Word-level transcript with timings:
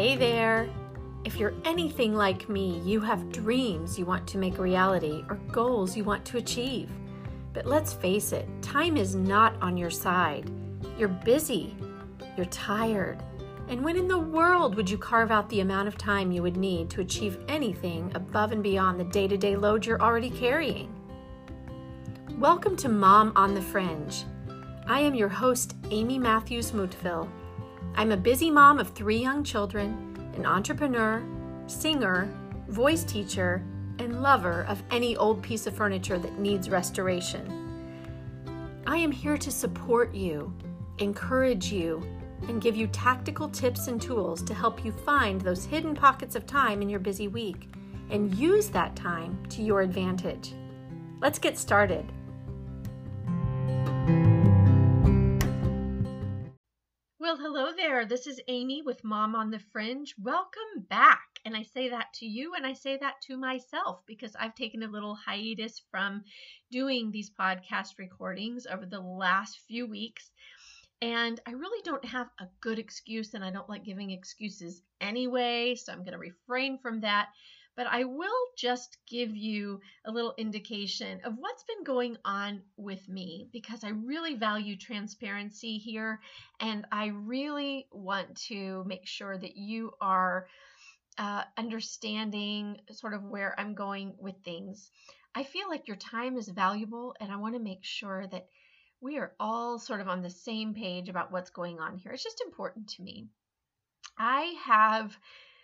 Hey 0.00 0.16
there! 0.16 0.66
If 1.26 1.36
you're 1.36 1.52
anything 1.66 2.14
like 2.14 2.48
me, 2.48 2.80
you 2.86 3.02
have 3.02 3.30
dreams 3.30 3.98
you 3.98 4.06
want 4.06 4.26
to 4.28 4.38
make 4.38 4.56
reality 4.56 5.22
or 5.28 5.34
goals 5.52 5.94
you 5.94 6.04
want 6.04 6.24
to 6.24 6.38
achieve. 6.38 6.88
But 7.52 7.66
let's 7.66 7.92
face 7.92 8.32
it, 8.32 8.48
time 8.62 8.96
is 8.96 9.14
not 9.14 9.60
on 9.60 9.76
your 9.76 9.90
side. 9.90 10.50
You're 10.96 11.08
busy, 11.08 11.76
you're 12.34 12.46
tired. 12.46 13.22
And 13.68 13.84
when 13.84 13.98
in 13.98 14.08
the 14.08 14.18
world 14.18 14.74
would 14.74 14.88
you 14.88 14.96
carve 14.96 15.30
out 15.30 15.50
the 15.50 15.60
amount 15.60 15.86
of 15.86 15.98
time 15.98 16.32
you 16.32 16.42
would 16.42 16.56
need 16.56 16.88
to 16.88 17.02
achieve 17.02 17.36
anything 17.46 18.10
above 18.14 18.52
and 18.52 18.62
beyond 18.62 18.98
the 18.98 19.04
day 19.04 19.28
to 19.28 19.36
day 19.36 19.54
load 19.54 19.84
you're 19.84 20.00
already 20.00 20.30
carrying? 20.30 20.90
Welcome 22.38 22.74
to 22.76 22.88
Mom 22.88 23.34
on 23.36 23.52
the 23.52 23.60
Fringe. 23.60 24.24
I 24.86 25.00
am 25.00 25.14
your 25.14 25.28
host, 25.28 25.76
Amy 25.90 26.18
Matthews 26.18 26.70
Mutville. 26.70 27.30
I'm 27.94 28.12
a 28.12 28.16
busy 28.16 28.50
mom 28.50 28.78
of 28.78 28.90
three 28.90 29.18
young 29.18 29.44
children 29.44 30.06
an 30.36 30.46
entrepreneur, 30.46 31.22
singer, 31.66 32.32
voice 32.68 33.04
teacher, 33.04 33.62
and 33.98 34.22
lover 34.22 34.64
of 34.68 34.82
any 34.90 35.16
old 35.16 35.42
piece 35.42 35.66
of 35.66 35.76
furniture 35.76 36.18
that 36.18 36.38
needs 36.38 36.70
restoration. 36.70 37.70
I 38.86 38.96
am 38.96 39.12
here 39.12 39.36
to 39.36 39.50
support 39.50 40.14
you, 40.14 40.52
encourage 40.98 41.70
you, 41.70 42.02
and 42.48 42.62
give 42.62 42.76
you 42.76 42.86
tactical 42.86 43.48
tips 43.48 43.88
and 43.88 44.00
tools 44.00 44.42
to 44.44 44.54
help 44.54 44.84
you 44.84 44.92
find 44.92 45.40
those 45.40 45.64
hidden 45.64 45.94
pockets 45.94 46.34
of 46.36 46.46
time 46.46 46.80
in 46.80 46.88
your 46.88 47.00
busy 47.00 47.28
week 47.28 47.68
and 48.08 48.34
use 48.34 48.68
that 48.68 48.96
time 48.96 49.38
to 49.50 49.62
your 49.62 49.82
advantage. 49.82 50.54
Let's 51.20 51.38
get 51.38 51.58
started. 51.58 52.10
There. 58.00 58.08
This 58.08 58.26
is 58.26 58.40
Amy 58.48 58.80
with 58.80 59.04
Mom 59.04 59.34
on 59.34 59.50
the 59.50 59.58
Fringe. 59.58 60.14
Welcome 60.22 60.86
back. 60.88 61.20
And 61.44 61.54
I 61.54 61.64
say 61.64 61.90
that 61.90 62.06
to 62.14 62.26
you 62.26 62.54
and 62.54 62.64
I 62.64 62.72
say 62.72 62.96
that 62.96 63.20
to 63.26 63.36
myself 63.36 64.00
because 64.06 64.34
I've 64.36 64.54
taken 64.54 64.82
a 64.82 64.88
little 64.88 65.14
hiatus 65.14 65.82
from 65.90 66.22
doing 66.70 67.10
these 67.10 67.30
podcast 67.30 67.98
recordings 67.98 68.66
over 68.66 68.86
the 68.86 69.00
last 69.00 69.58
few 69.68 69.86
weeks. 69.86 70.30
And 71.02 71.40
I 71.46 71.50
really 71.50 71.82
don't 71.84 72.04
have 72.06 72.28
a 72.40 72.46
good 72.60 72.78
excuse, 72.78 73.34
and 73.34 73.44
I 73.44 73.50
don't 73.50 73.68
like 73.68 73.84
giving 73.84 74.10
excuses 74.10 74.82
anyway, 75.00 75.74
so 75.74 75.92
I'm 75.92 76.00
going 76.00 76.12
to 76.12 76.18
refrain 76.18 76.78
from 76.78 77.00
that 77.00 77.28
but 77.80 77.86
I 77.86 78.04
will 78.04 78.28
just 78.58 78.98
give 79.08 79.34
you 79.34 79.80
a 80.04 80.12
little 80.12 80.34
indication 80.36 81.22
of 81.24 81.38
what's 81.38 81.62
been 81.62 81.82
going 81.82 82.18
on 82.26 82.60
with 82.76 83.08
me 83.08 83.48
because 83.54 83.84
I 83.84 83.88
really 83.88 84.34
value 84.34 84.76
transparency 84.76 85.78
here 85.78 86.20
and 86.60 86.84
I 86.92 87.06
really 87.06 87.86
want 87.90 88.36
to 88.48 88.84
make 88.86 89.06
sure 89.06 89.38
that 89.38 89.56
you 89.56 89.92
are 89.98 90.46
uh, 91.16 91.44
understanding 91.56 92.82
sort 92.92 93.14
of 93.14 93.24
where 93.24 93.58
I'm 93.58 93.72
going 93.72 94.12
with 94.18 94.34
things. 94.44 94.90
I 95.34 95.42
feel 95.42 95.70
like 95.70 95.88
your 95.88 95.96
time 95.96 96.36
is 96.36 96.50
valuable 96.50 97.14
and 97.18 97.32
I 97.32 97.36
want 97.36 97.54
to 97.54 97.62
make 97.62 97.84
sure 97.84 98.26
that 98.26 98.46
we 99.00 99.16
are 99.16 99.32
all 99.40 99.78
sort 99.78 100.02
of 100.02 100.08
on 100.08 100.20
the 100.20 100.28
same 100.28 100.74
page 100.74 101.08
about 101.08 101.32
what's 101.32 101.48
going 101.48 101.80
on 101.80 101.96
here. 101.96 102.12
It's 102.12 102.22
just 102.22 102.42
important 102.42 102.88
to 102.90 103.02
me. 103.02 103.28
I 104.18 104.54
have 104.64 105.16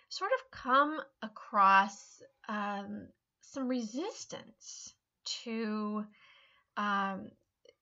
sort 0.09 0.31
of 0.31 0.51
come 0.51 0.99
across 1.21 2.21
um, 2.47 3.07
some 3.41 3.67
resistance 3.67 4.93
to 5.43 6.05
um, 6.77 7.29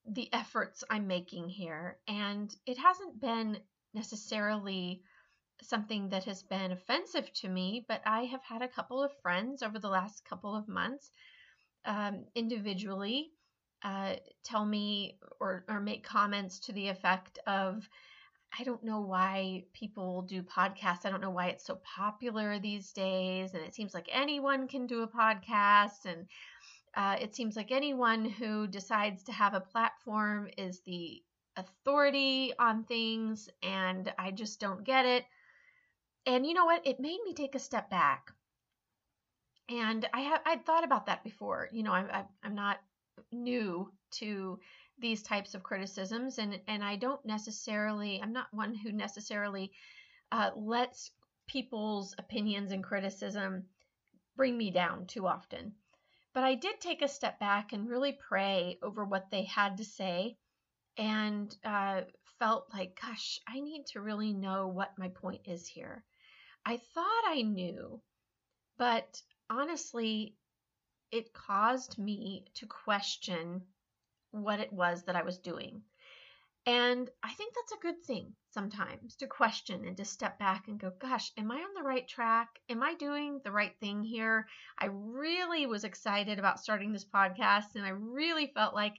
the 0.07 0.31
efforts 0.33 0.83
I'm 0.89 1.07
making 1.07 1.49
here. 1.49 1.97
And 2.07 2.53
it 2.65 2.77
hasn't 2.77 3.19
been 3.19 3.59
necessarily 3.93 5.01
something 5.61 6.09
that 6.09 6.25
has 6.25 6.43
been 6.43 6.71
offensive 6.71 7.31
to 7.33 7.49
me, 7.49 7.85
but 7.87 8.01
I 8.05 8.25
have 8.25 8.43
had 8.43 8.61
a 8.61 8.67
couple 8.67 9.01
of 9.03 9.11
friends 9.21 9.63
over 9.63 9.79
the 9.79 9.89
last 9.89 10.25
couple 10.25 10.55
of 10.55 10.67
months 10.67 11.11
um, 11.85 12.25
individually 12.35 13.31
uh, 13.83 14.15
tell 14.43 14.65
me 14.65 15.17
or, 15.39 15.63
or 15.69 15.79
make 15.79 16.03
comments 16.03 16.59
to 16.59 16.73
the 16.73 16.87
effect 16.87 17.39
of, 17.45 17.87
I 18.57 18.63
don't 18.63 18.83
know 18.83 19.01
why 19.01 19.65
people 19.73 20.21
do 20.21 20.41
podcasts. 20.41 21.05
I 21.05 21.09
don't 21.09 21.21
know 21.21 21.29
why 21.29 21.47
it's 21.47 21.65
so 21.65 21.79
popular 21.83 22.57
these 22.59 22.91
days. 22.93 23.53
And 23.53 23.63
it 23.63 23.75
seems 23.75 23.93
like 23.93 24.07
anyone 24.11 24.67
can 24.67 24.87
do 24.87 25.03
a 25.03 25.07
podcast. 25.07 26.05
And 26.05 26.27
uh, 26.95 27.17
it 27.19 27.35
seems 27.35 27.55
like 27.55 27.71
anyone 27.71 28.25
who 28.25 28.67
decides 28.67 29.23
to 29.23 29.33
have 29.33 29.53
a 29.53 29.59
platform 29.59 30.47
is 30.57 30.79
the 30.81 31.21
authority 31.57 32.53
on 32.57 32.83
things. 32.85 33.49
And 33.61 34.13
I 34.17 34.31
just 34.31 34.59
don't 34.59 34.83
get 34.83 35.05
it. 35.05 35.25
And 36.25 36.45
you 36.45 36.53
know 36.53 36.65
what? 36.65 36.87
It 36.87 36.99
made 36.99 37.19
me 37.25 37.33
take 37.33 37.55
a 37.55 37.59
step 37.59 37.89
back. 37.89 38.31
And 39.67 40.07
I 40.13 40.21
have 40.21 40.41
I'd 40.45 40.65
thought 40.65 40.83
about 40.83 41.07
that 41.07 41.23
before. 41.23 41.69
You 41.71 41.83
know, 41.83 41.91
I, 41.91 42.01
I, 42.01 42.23
I'm 42.43 42.55
not 42.55 42.77
new 43.31 43.91
to 44.11 44.59
these 44.99 45.23
types 45.23 45.53
of 45.53 45.63
criticisms 45.63 46.37
and 46.37 46.59
and 46.67 46.83
I 46.83 46.95
don't 46.95 47.25
necessarily 47.25 48.21
I'm 48.21 48.33
not 48.33 48.53
one 48.53 48.73
who 48.73 48.91
necessarily 48.91 49.71
uh, 50.31 50.51
lets 50.55 51.11
people's 51.47 52.15
opinions 52.17 52.71
and 52.71 52.83
criticism 52.83 53.65
bring 54.35 54.57
me 54.57 54.71
down 54.71 55.05
too 55.05 55.27
often. 55.27 55.73
But 56.33 56.43
I 56.43 56.55
did 56.55 56.81
take 56.81 57.01
a 57.01 57.07
step 57.07 57.39
back 57.39 57.71
and 57.71 57.89
really 57.89 58.17
pray 58.27 58.77
over 58.81 59.05
what 59.05 59.29
they 59.31 59.43
had 59.43 59.77
to 59.77 59.85
say 59.85 60.37
and 60.97 61.55
uh, 61.63 62.01
felt 62.39 62.67
like, 62.73 62.99
gosh, 63.01 63.39
I 63.47 63.59
need 63.59 63.85
to 63.87 64.01
really 64.01 64.33
know 64.33 64.67
what 64.67 64.97
my 64.97 65.09
point 65.09 65.41
is 65.45 65.67
here. 65.67 66.03
I 66.65 66.77
thought 66.77 67.23
I 67.25 67.41
knew, 67.43 68.01
but 68.77 69.21
honestly, 69.49 70.35
it 71.11 71.33
caused 71.33 71.97
me 71.97 72.45
to 72.55 72.65
question 72.65 73.61
what 74.43 74.59
it 74.59 74.71
was 74.71 75.03
that 75.03 75.15
I 75.15 75.23
was 75.23 75.37
doing. 75.39 75.81
And 76.67 77.09
I 77.21 77.31
think 77.33 77.53
that's 77.53 77.73
a 77.73 77.83
good 77.83 78.03
thing 78.03 78.33
sometimes 78.49 79.15
to 79.17 79.27
question 79.27 79.85
and 79.85 79.95
to 79.97 80.05
step 80.05 80.39
back 80.39 80.67
and 80.67 80.79
go, 80.79 80.91
gosh, 80.99 81.31
am 81.37 81.51
I 81.51 81.57
on 81.57 81.73
the 81.75 81.87
right 81.87 82.07
track? 82.07 82.49
Am 82.69 82.81
I 82.81 82.95
doing 82.95 83.39
the 83.43 83.51
right 83.51 83.75
thing 83.79 84.01
here? 84.01 84.47
I 84.79 84.87
really 84.87 85.67
was 85.67 85.83
excited 85.83 86.39
about 86.39 86.59
starting 86.59 86.91
this 86.91 87.05
podcast 87.05 87.75
and 87.75 87.85
I 87.85 87.89
really 87.89 88.47
felt 88.47 88.73
like 88.73 88.95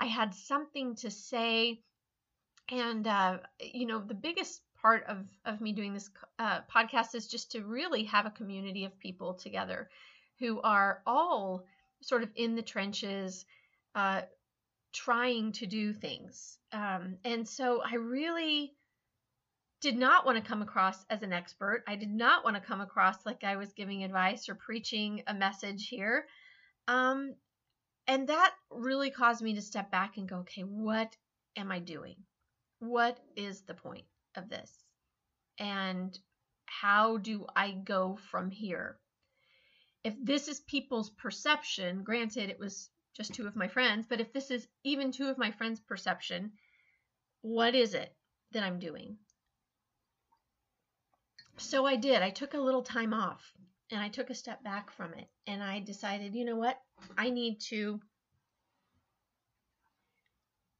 I 0.00 0.06
had 0.06 0.34
something 0.34 0.96
to 0.96 1.10
say. 1.10 1.80
And, 2.68 3.06
uh, 3.06 3.38
you 3.60 3.86
know, 3.86 4.00
the 4.00 4.14
biggest 4.14 4.62
part 4.82 5.04
of, 5.06 5.24
of 5.44 5.60
me 5.60 5.72
doing 5.72 5.94
this 5.94 6.10
uh, 6.40 6.62
podcast 6.62 7.14
is 7.14 7.28
just 7.28 7.52
to 7.52 7.62
really 7.62 8.04
have 8.04 8.26
a 8.26 8.30
community 8.30 8.86
of 8.86 8.98
people 8.98 9.34
together 9.34 9.88
who 10.40 10.60
are 10.62 11.00
all 11.06 11.64
sort 12.02 12.24
of 12.24 12.30
in 12.34 12.56
the 12.56 12.62
trenches, 12.62 13.46
uh, 13.94 14.22
trying 14.94 15.52
to 15.52 15.66
do 15.66 15.92
things. 15.92 16.58
Um, 16.72 17.18
and 17.24 17.46
so 17.46 17.82
I 17.84 17.96
really 17.96 18.72
did 19.80 19.96
not 19.98 20.24
want 20.24 20.38
to 20.38 20.48
come 20.48 20.62
across 20.62 21.04
as 21.10 21.22
an 21.22 21.32
expert. 21.32 21.84
I 21.86 21.96
did 21.96 22.10
not 22.10 22.42
want 22.44 22.56
to 22.56 22.62
come 22.62 22.80
across 22.80 23.26
like 23.26 23.44
I 23.44 23.56
was 23.56 23.74
giving 23.74 24.02
advice 24.02 24.48
or 24.48 24.54
preaching 24.54 25.22
a 25.26 25.34
message 25.34 25.88
here. 25.88 26.26
Um, 26.88 27.34
and 28.06 28.28
that 28.28 28.54
really 28.70 29.10
caused 29.10 29.42
me 29.42 29.54
to 29.54 29.62
step 29.62 29.90
back 29.90 30.16
and 30.16 30.28
go, 30.28 30.38
okay, 30.38 30.62
what 30.62 31.14
am 31.56 31.70
I 31.70 31.80
doing? 31.80 32.16
What 32.78 33.18
is 33.36 33.62
the 33.62 33.74
point 33.74 34.04
of 34.36 34.48
this? 34.48 34.72
And 35.58 36.18
how 36.66 37.18
do 37.18 37.46
I 37.54 37.72
go 37.72 38.18
from 38.30 38.50
here? 38.50 38.98
If 40.02 40.14
this 40.22 40.48
is 40.48 40.60
people's 40.60 41.10
perception, 41.10 42.04
granted, 42.04 42.50
it 42.50 42.58
was 42.58 42.90
just 43.14 43.34
two 43.34 43.46
of 43.46 43.56
my 43.56 43.68
friends, 43.68 44.06
but 44.08 44.20
if 44.20 44.32
this 44.32 44.50
is 44.50 44.66
even 44.82 45.12
two 45.12 45.28
of 45.28 45.38
my 45.38 45.50
friends' 45.52 45.80
perception, 45.80 46.52
what 47.42 47.74
is 47.74 47.94
it 47.94 48.14
that 48.52 48.62
I'm 48.62 48.78
doing? 48.78 49.16
So 51.56 51.86
I 51.86 51.96
did. 51.96 52.22
I 52.22 52.30
took 52.30 52.54
a 52.54 52.60
little 52.60 52.82
time 52.82 53.14
off 53.14 53.52
and 53.90 54.00
I 54.00 54.08
took 54.08 54.30
a 54.30 54.34
step 54.34 54.64
back 54.64 54.90
from 54.90 55.14
it 55.14 55.28
and 55.46 55.62
I 55.62 55.80
decided, 55.80 56.34
you 56.34 56.44
know 56.44 56.56
what? 56.56 56.80
I 57.16 57.30
need 57.30 57.60
to. 57.68 58.00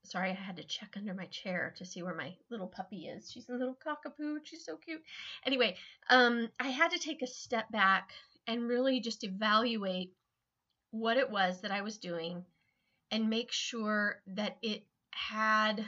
Sorry, 0.04 0.30
I 0.30 0.34
had 0.34 0.56
to 0.56 0.64
check 0.64 0.94
under 0.96 1.14
my 1.14 1.26
chair 1.26 1.74
to 1.78 1.84
see 1.84 2.02
where 2.02 2.14
my 2.14 2.34
little 2.50 2.66
puppy 2.66 3.06
is. 3.06 3.30
She's 3.30 3.48
a 3.48 3.52
little 3.52 3.76
cockapoo. 3.86 4.38
She's 4.44 4.64
so 4.64 4.76
cute. 4.76 5.02
Anyway, 5.46 5.76
um, 6.10 6.50
I 6.60 6.68
had 6.68 6.90
to 6.90 6.98
take 6.98 7.22
a 7.22 7.26
step 7.26 7.70
back 7.70 8.10
and 8.46 8.68
really 8.68 9.00
just 9.00 9.24
evaluate 9.24 10.12
what 10.94 11.16
it 11.18 11.30
was 11.30 11.60
that 11.62 11.72
I 11.72 11.82
was 11.82 11.98
doing 11.98 12.44
and 13.10 13.30
make 13.30 13.52
sure 13.52 14.22
that 14.28 14.58
it 14.62 14.84
had 15.10 15.84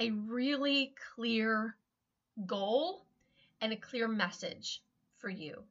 a 0.00 0.10
really 0.10 0.94
clear 1.14 1.76
goal 2.46 3.06
and 3.60 3.72
a 3.72 3.76
clear 3.76 4.08
message 4.08 4.82
for 5.18 5.30
you. 5.30 5.64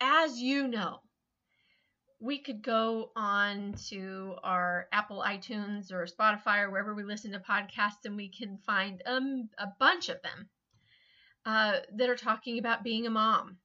As 0.00 0.38
you 0.38 0.68
know, 0.68 1.00
we 2.20 2.38
could 2.38 2.62
go 2.62 3.10
on 3.16 3.74
to 3.88 4.36
our 4.44 4.88
Apple 4.92 5.24
iTunes 5.26 5.92
or 5.92 6.06
Spotify 6.06 6.62
or 6.62 6.70
wherever 6.70 6.94
we 6.94 7.02
listen 7.04 7.32
to 7.32 7.40
podcasts 7.40 8.04
and 8.04 8.16
we 8.16 8.28
can 8.28 8.58
find 8.58 9.02
um, 9.06 9.50
a 9.58 9.66
bunch 9.78 10.08
of 10.08 10.22
them. 10.22 10.48
uh, 11.46 11.80
that 11.94 12.08
are 12.10 12.16
talking 12.16 12.58
about 12.58 12.84
being 12.84 13.06
a 13.06 13.10
mom, 13.10 13.58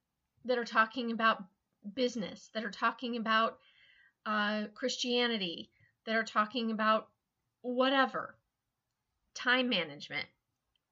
that 0.44 0.58
are 0.58 0.64
talking 0.64 1.12
about 1.12 1.44
business, 1.94 2.50
that 2.54 2.64
are 2.64 2.70
talking 2.70 3.16
about 3.16 3.58
uh, 4.24 4.64
Christianity, 4.74 5.70
that 6.04 6.16
are 6.16 6.24
talking 6.24 6.70
about 6.70 7.08
whatever, 7.62 8.36
time 9.34 9.68
management, 9.68 10.26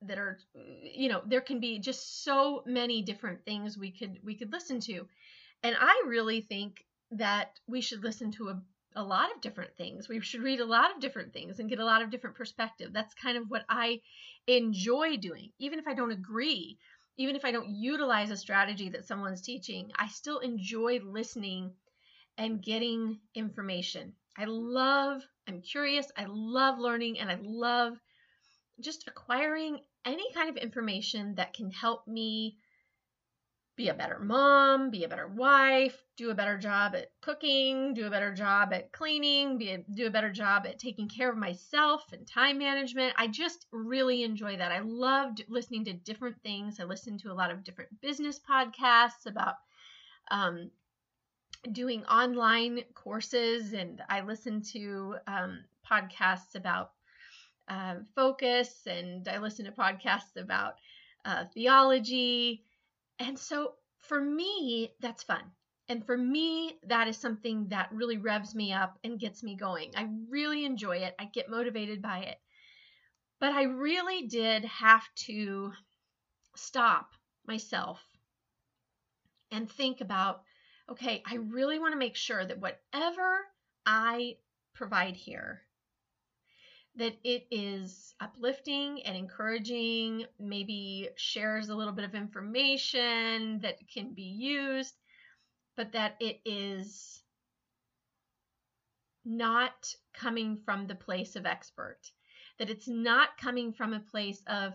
that 0.02 0.18
are 0.18 0.38
you 0.82 1.08
know 1.08 1.22
there 1.26 1.40
can 1.40 1.60
be 1.60 1.78
just 1.78 2.24
so 2.24 2.62
many 2.66 3.02
different 3.02 3.44
things 3.44 3.78
we 3.78 3.90
could 3.90 4.18
we 4.22 4.34
could 4.34 4.52
listen 4.52 4.80
to. 4.80 5.06
And 5.62 5.74
i 5.78 6.04
really 6.06 6.42
think 6.42 6.84
that 7.12 7.58
we 7.66 7.80
should 7.80 8.02
listen 8.02 8.32
to 8.32 8.48
a, 8.48 8.62
a 8.96 9.02
lot 9.02 9.34
of 9.34 9.40
different 9.40 9.76
things. 9.76 10.08
We 10.08 10.20
should 10.20 10.42
read 10.42 10.60
a 10.60 10.66
lot 10.66 10.94
of 10.94 11.00
different 11.00 11.32
things 11.32 11.58
and 11.58 11.70
get 11.70 11.78
a 11.78 11.84
lot 11.84 12.02
of 12.02 12.10
different 12.10 12.36
perspective. 12.36 12.92
That's 12.92 13.14
kind 13.14 13.38
of 13.38 13.44
what 13.48 13.64
i 13.68 14.00
enjoy 14.46 15.16
doing 15.16 15.50
even 15.58 15.78
if 15.78 15.88
i 15.88 15.94
don't 15.94 16.10
agree 16.10 16.76
even 17.16 17.36
if 17.36 17.44
i 17.44 17.52
don't 17.52 17.68
utilize 17.68 18.30
a 18.30 18.36
strategy 18.36 18.88
that 18.88 19.06
someone's 19.06 19.42
teaching 19.42 19.90
i 19.96 20.08
still 20.08 20.38
enjoy 20.38 20.98
listening 21.04 21.72
and 22.36 22.62
getting 22.62 23.20
information. 23.34 24.12
I 24.36 24.46
love 24.46 25.22
i'm 25.46 25.60
curious 25.60 26.10
i 26.16 26.24
love 26.28 26.78
learning 26.78 27.20
and 27.20 27.30
i 27.30 27.38
love 27.42 27.94
just 28.80 29.06
acquiring 29.06 29.78
any 30.04 30.32
kind 30.32 30.50
of 30.50 30.56
information 30.56 31.36
that 31.36 31.54
can 31.54 31.70
help 31.70 32.06
me 32.08 32.56
be 33.76 33.88
a 33.88 33.94
better 33.94 34.18
mom, 34.20 34.90
be 34.90 35.04
a 35.04 35.08
better 35.08 35.26
wife, 35.26 35.96
do 36.16 36.30
a 36.30 36.34
better 36.34 36.56
job 36.56 36.94
at 36.94 37.10
cooking, 37.20 37.92
do 37.92 38.06
a 38.06 38.10
better 38.10 38.32
job 38.32 38.72
at 38.72 38.92
cleaning, 38.92 39.58
be 39.58 39.70
a, 39.70 39.78
do 39.78 40.06
a 40.06 40.10
better 40.10 40.30
job 40.30 40.64
at 40.66 40.78
taking 40.78 41.08
care 41.08 41.30
of 41.30 41.36
myself 41.36 42.04
and 42.12 42.26
time 42.26 42.58
management. 42.58 43.14
I 43.16 43.26
just 43.26 43.66
really 43.72 44.22
enjoy 44.22 44.56
that. 44.56 44.70
I 44.70 44.80
loved 44.80 45.44
listening 45.48 45.84
to 45.86 45.92
different 45.92 46.40
things. 46.42 46.78
I 46.78 46.84
listened 46.84 47.20
to 47.20 47.32
a 47.32 47.34
lot 47.34 47.50
of 47.50 47.64
different 47.64 48.00
business 48.00 48.40
podcasts 48.48 49.26
about 49.26 49.56
um, 50.30 50.70
doing 51.72 52.04
online 52.04 52.82
courses, 52.94 53.72
and 53.72 54.00
I 54.08 54.20
listened 54.20 54.64
to 54.66 55.16
um, 55.26 55.64
podcasts 55.90 56.54
about 56.54 56.92
uh, 57.68 57.96
focus 58.14 58.86
and 58.86 59.26
I 59.28 59.38
listened 59.38 59.66
to 59.66 59.72
podcasts 59.72 60.36
about 60.36 60.74
uh, 61.24 61.44
theology. 61.54 62.62
And 63.18 63.38
so 63.38 63.74
for 63.98 64.20
me, 64.20 64.92
that's 65.00 65.22
fun. 65.22 65.42
And 65.88 66.04
for 66.04 66.16
me, 66.16 66.78
that 66.86 67.08
is 67.08 67.16
something 67.16 67.68
that 67.68 67.92
really 67.92 68.16
revs 68.16 68.54
me 68.54 68.72
up 68.72 68.98
and 69.04 69.20
gets 69.20 69.42
me 69.42 69.54
going. 69.54 69.92
I 69.96 70.08
really 70.28 70.64
enjoy 70.64 70.98
it. 70.98 71.14
I 71.18 71.26
get 71.26 71.50
motivated 71.50 72.00
by 72.00 72.20
it. 72.20 72.38
But 73.38 73.52
I 73.52 73.64
really 73.64 74.26
did 74.26 74.64
have 74.64 75.04
to 75.26 75.72
stop 76.56 77.10
myself 77.46 78.00
and 79.50 79.70
think 79.70 80.00
about 80.00 80.42
okay, 80.90 81.22
I 81.26 81.36
really 81.36 81.78
want 81.78 81.92
to 81.92 81.98
make 81.98 82.16
sure 82.16 82.44
that 82.44 82.60
whatever 82.60 83.40
I 83.86 84.36
provide 84.74 85.16
here 85.16 85.63
that 86.96 87.16
it 87.24 87.46
is 87.50 88.14
uplifting 88.20 89.02
and 89.02 89.16
encouraging, 89.16 90.26
maybe 90.38 91.08
shares 91.16 91.68
a 91.68 91.74
little 91.74 91.92
bit 91.92 92.04
of 92.04 92.14
information 92.14 93.60
that 93.60 93.78
can 93.92 94.14
be 94.14 94.22
used, 94.22 94.94
but 95.76 95.92
that 95.92 96.16
it 96.20 96.40
is 96.44 97.22
not 99.24 99.94
coming 100.12 100.58
from 100.64 100.86
the 100.86 100.94
place 100.94 101.34
of 101.34 101.46
expert, 101.46 101.98
that 102.58 102.70
it's 102.70 102.86
not 102.86 103.36
coming 103.38 103.72
from 103.72 103.92
a 103.92 104.00
place 104.00 104.42
of, 104.46 104.74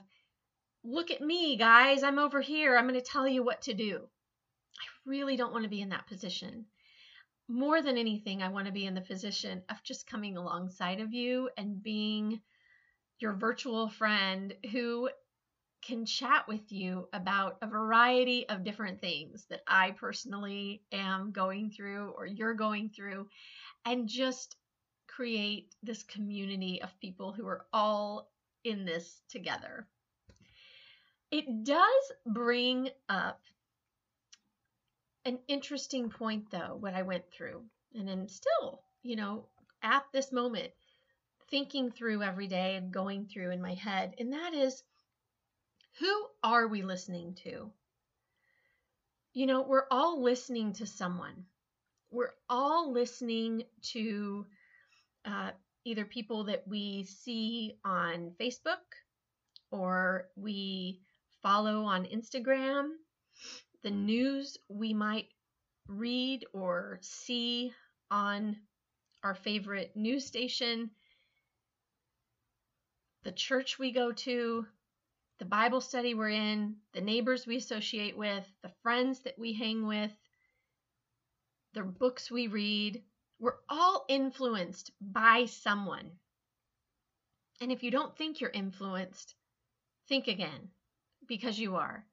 look 0.83 1.11
at 1.11 1.21
me, 1.21 1.55
guys, 1.55 2.03
I'm 2.03 2.19
over 2.19 2.41
here, 2.41 2.77
I'm 2.77 2.87
going 2.87 2.99
to 2.99 3.01
tell 3.01 3.27
you 3.27 3.43
what 3.43 3.61
to 3.63 3.73
do. 3.73 4.01
I 4.75 5.09
really 5.09 5.37
don't 5.37 5.53
want 5.53 5.63
to 5.63 5.69
be 5.69 5.81
in 5.81 5.89
that 5.89 6.07
position 6.07 6.65
more 7.49 7.81
than 7.81 7.97
anything, 7.97 8.43
I 8.43 8.49
want 8.49 8.67
to 8.67 8.71
be 8.71 8.85
in 8.85 8.93
the 8.93 9.01
position 9.01 9.63
of 9.69 9.83
just 9.83 10.07
coming 10.07 10.37
alongside 10.37 10.99
of 11.01 11.13
you 11.13 11.49
and 11.57 11.81
being 11.81 12.41
your 13.19 13.33
virtual 13.33 13.89
friend 13.89 14.53
who 14.71 15.09
can 15.81 16.05
chat 16.05 16.47
with 16.47 16.71
you 16.71 17.07
about 17.11 17.57
a 17.61 17.67
variety 17.67 18.47
of 18.49 18.63
different 18.63 19.01
things 19.01 19.45
that 19.49 19.61
I 19.67 19.91
personally 19.91 20.83
am 20.91 21.31
going 21.31 21.71
through 21.71 22.13
or 22.17 22.25
you're 22.25 22.53
going 22.53 22.89
through, 22.89 23.27
and 23.85 24.07
just 24.07 24.55
create 25.07 25.73
this 25.81 26.03
community 26.03 26.81
of 26.81 26.99
people 26.99 27.31
who 27.31 27.47
are 27.47 27.65
all 27.73 28.29
in 28.63 28.85
this 28.85 29.21
together. 29.29 29.87
It 31.31 31.63
does 31.63 32.11
bring 32.25 32.89
up 33.07 33.41
an 35.29 35.39
interesting 35.47 36.09
point, 36.09 36.49
though, 36.49 36.75
what 36.79 36.95
I 36.95 37.03
went 37.03 37.23
through. 37.31 37.61
And 37.93 38.09
I'm 38.09 38.27
still, 38.27 38.81
you 39.03 39.15
know, 39.15 39.45
at 39.83 40.03
this 40.11 40.31
moment, 40.31 40.71
thinking 41.51 41.91
through 41.91 42.23
every 42.23 42.47
day 42.47 42.75
and 42.75 42.91
going 42.91 43.25
through 43.25 43.51
in 43.51 43.61
my 43.61 43.75
head. 43.75 44.15
And 44.17 44.33
that 44.33 44.53
is 44.53 44.83
who 45.99 46.25
are 46.43 46.67
we 46.67 46.81
listening 46.81 47.35
to? 47.43 47.71
You 49.33 49.45
know, 49.45 49.61
we're 49.61 49.85
all 49.91 50.21
listening 50.21 50.73
to 50.73 50.87
someone. 50.87 51.45
We're 52.11 52.33
all 52.49 52.91
listening 52.91 53.63
to 53.93 54.45
uh, 55.25 55.51
either 55.85 56.05
people 56.05 56.45
that 56.45 56.67
we 56.67 57.03
see 57.03 57.75
on 57.85 58.31
Facebook 58.39 58.81
or 59.69 60.29
we 60.35 61.01
follow 61.43 61.83
on 61.83 62.05
Instagram 62.05 62.89
the 63.83 63.91
news 63.91 64.57
we 64.67 64.93
might 64.93 65.27
read 65.87 66.45
or 66.53 66.99
see 67.01 67.73
on 68.11 68.55
our 69.23 69.35
favorite 69.35 69.95
news 69.95 70.25
station, 70.25 70.89
the 73.23 73.31
church 73.31 73.79
we 73.79 73.91
go 73.91 74.11
to, 74.11 74.65
the 75.39 75.45
Bible 75.45 75.81
study 75.81 76.13
we're 76.13 76.29
in, 76.29 76.75
the 76.93 77.01
neighbors 77.01 77.47
we 77.47 77.57
associate 77.57 78.17
with, 78.17 78.45
the 78.61 78.71
friends 78.83 79.19
that 79.21 79.37
we 79.37 79.53
hang 79.53 79.87
with, 79.87 80.11
the 81.73 81.83
books 81.83 82.29
we 82.29 82.47
read. 82.47 83.01
We're 83.39 83.59
all 83.69 84.05
influenced 84.09 84.91
by 84.99 85.45
someone. 85.45 86.11
And 87.61 87.71
if 87.71 87.83
you 87.83 87.91
don't 87.91 88.17
think 88.17 88.41
you're 88.41 88.49
influenced, 88.49 89.35
think 90.07 90.27
again 90.27 90.69
because 91.27 91.59
you 91.59 91.75
are. 91.75 92.05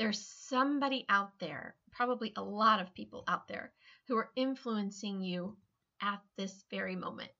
There's 0.00 0.26
somebody 0.48 1.04
out 1.10 1.38
there, 1.40 1.76
probably 1.92 2.32
a 2.34 2.42
lot 2.42 2.80
of 2.80 2.94
people 2.94 3.22
out 3.28 3.46
there, 3.48 3.70
who 4.08 4.16
are 4.16 4.30
influencing 4.34 5.20
you 5.20 5.58
at 6.00 6.22
this 6.38 6.64
very 6.70 6.96
moment 6.96 7.30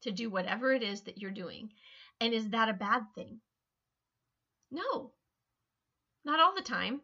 to 0.00 0.10
do 0.10 0.28
whatever 0.28 0.72
it 0.72 0.82
is 0.82 1.02
that 1.02 1.18
you're 1.18 1.30
doing. 1.30 1.70
And 2.20 2.34
is 2.34 2.48
that 2.48 2.68
a 2.68 2.72
bad 2.72 3.02
thing? 3.14 3.40
No, 4.72 5.12
not 6.24 6.40
all 6.40 6.56
the 6.56 6.60
time. 6.60 7.02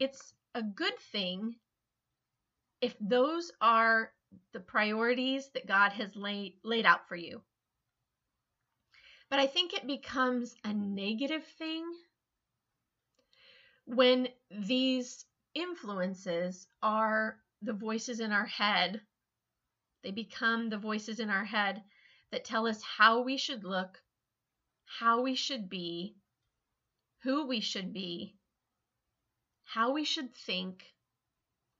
It's 0.00 0.34
a 0.56 0.62
good 0.64 0.98
thing 1.12 1.54
if 2.80 2.96
those 3.00 3.52
are 3.60 4.10
the 4.52 4.58
priorities 4.58 5.50
that 5.54 5.68
God 5.68 5.92
has 5.92 6.16
laid, 6.16 6.54
laid 6.64 6.84
out 6.84 7.06
for 7.06 7.14
you. 7.14 7.42
But 9.30 9.38
I 9.38 9.46
think 9.46 9.72
it 9.72 9.86
becomes 9.86 10.56
a 10.64 10.74
negative 10.74 11.44
thing 11.58 11.84
when 13.86 14.28
these 14.50 15.24
influences 15.54 16.66
are 16.82 17.38
the 17.62 17.72
voices 17.72 18.20
in 18.20 18.32
our 18.32 18.46
head, 18.46 19.00
they 20.02 20.10
become 20.10 20.68
the 20.68 20.78
voices 20.78 21.20
in 21.20 21.30
our 21.30 21.44
head 21.44 21.82
that 22.30 22.44
tell 22.44 22.66
us 22.66 22.82
how 22.82 23.22
we 23.22 23.36
should 23.36 23.64
look, 23.64 24.02
how 24.84 25.22
we 25.22 25.34
should 25.34 25.68
be, 25.68 26.16
who 27.22 27.46
we 27.46 27.60
should 27.60 27.92
be, 27.92 28.34
how 29.64 29.92
we 29.92 30.04
should 30.04 30.34
think, 30.34 30.84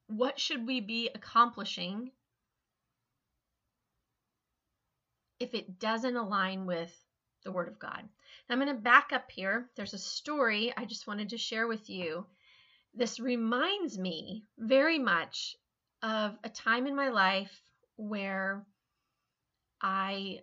what 0.07 0.39
should 0.39 0.67
we 0.67 0.81
be 0.81 1.11
accomplishing. 1.15 2.11
If 5.41 5.55
it 5.55 5.79
doesn't 5.79 6.17
align 6.17 6.67
with 6.67 6.95
the 7.45 7.53
Word 7.53 7.69
of 7.69 7.79
God. 7.79 8.03
Now 8.49 8.55
I'm 8.55 8.61
going 8.61 8.75
to 8.75 8.83
back 8.83 9.11
up 9.13 9.31
here. 9.31 9.71
There's 9.77 9.95
a 9.95 9.99
story 9.99 10.73
I 10.77 10.85
just 10.85 11.07
wanted 11.07 11.31
to 11.31 11.39
share 11.39 11.67
with 11.67 11.89
you. 11.89 12.27
This 12.95 13.21
reminds 13.21 13.99
me 13.99 14.45
very 14.59 14.99
much 14.99 15.57
of 16.03 16.37
a 16.45 16.49
time 16.49 16.87
in 16.87 16.95
my 16.95 17.09
life 17.09 17.53
where 17.97 18.65
I 19.81 20.41